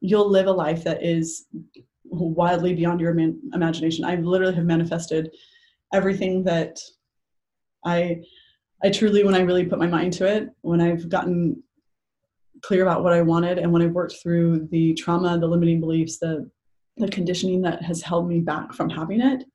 you'll 0.02 0.30
live 0.30 0.48
a 0.48 0.52
life 0.52 0.84
that 0.84 1.04
is 1.04 1.46
wildly 2.04 2.74
beyond 2.74 3.00
your 3.00 3.18
imagination. 3.54 4.04
I 4.04 4.16
literally 4.16 4.56
have 4.56 4.66
manifested 4.66 5.32
everything 5.94 6.44
that 6.44 6.80
I 7.86 8.24
I 8.84 8.90
truly 8.90 9.24
when 9.24 9.36
I 9.36 9.42
really 9.42 9.66
put 9.66 9.80
my 9.80 9.88
mind 9.88 10.14
to 10.14 10.26
it, 10.26 10.50
when 10.62 10.82
I've 10.82 11.08
gotten 11.08 11.62
clear 12.64 12.82
about 12.82 13.04
what 13.04 13.14
I 13.14 13.22
wanted 13.22 13.60
and 13.60 13.72
when 13.72 13.82
I've 13.82 13.92
worked 13.92 14.16
through 14.22 14.68
the 14.72 14.94
trauma, 14.96 15.38
the 15.40 15.48
limiting 15.48 15.80
beliefs, 15.80 16.18
the 16.18 16.50
the 16.98 17.08
conditioning 17.08 17.62
that 17.62 17.82
has 17.82 18.02
held 18.02 18.28
me 18.28 18.40
back 18.40 18.74
from 18.74 18.90
having 18.90 19.22
it, 19.22 19.46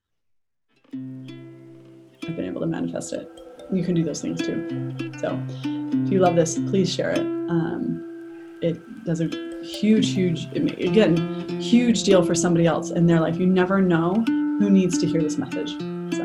I've 0.92 2.36
been 2.36 2.46
able 2.46 2.60
to 2.62 2.66
manifest 2.66 3.12
it. 3.12 3.28
You 3.72 3.84
can 3.84 3.94
do 3.94 4.04
those 4.04 4.22
things 4.22 4.40
too. 4.40 4.94
So 5.20 5.38
if 5.58 6.10
you 6.10 6.20
love 6.20 6.36
this, 6.36 6.58
please 6.70 6.92
share 6.92 7.10
it. 7.10 7.20
Um, 7.20 8.58
it 8.62 8.78
does 9.04 9.20
a 9.20 9.45
huge, 9.62 10.12
huge, 10.12 10.46
again, 10.54 11.60
huge 11.60 12.02
deal 12.02 12.24
for 12.24 12.34
somebody 12.34 12.66
else 12.66 12.90
in 12.90 13.06
their 13.06 13.20
life. 13.20 13.36
You 13.36 13.46
never 13.46 13.80
know 13.80 14.14
who 14.58 14.70
needs 14.70 14.98
to 14.98 15.06
hear 15.06 15.22
this 15.22 15.38
message. 15.38 15.70
So, 15.72 16.24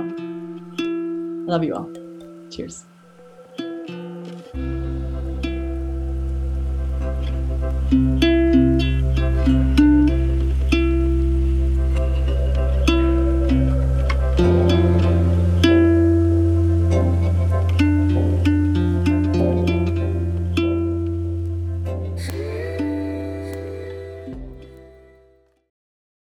I 0.79 1.51
love 1.51 1.63
you 1.63 1.75
all. 1.75 1.89
Cheers. 2.49 2.85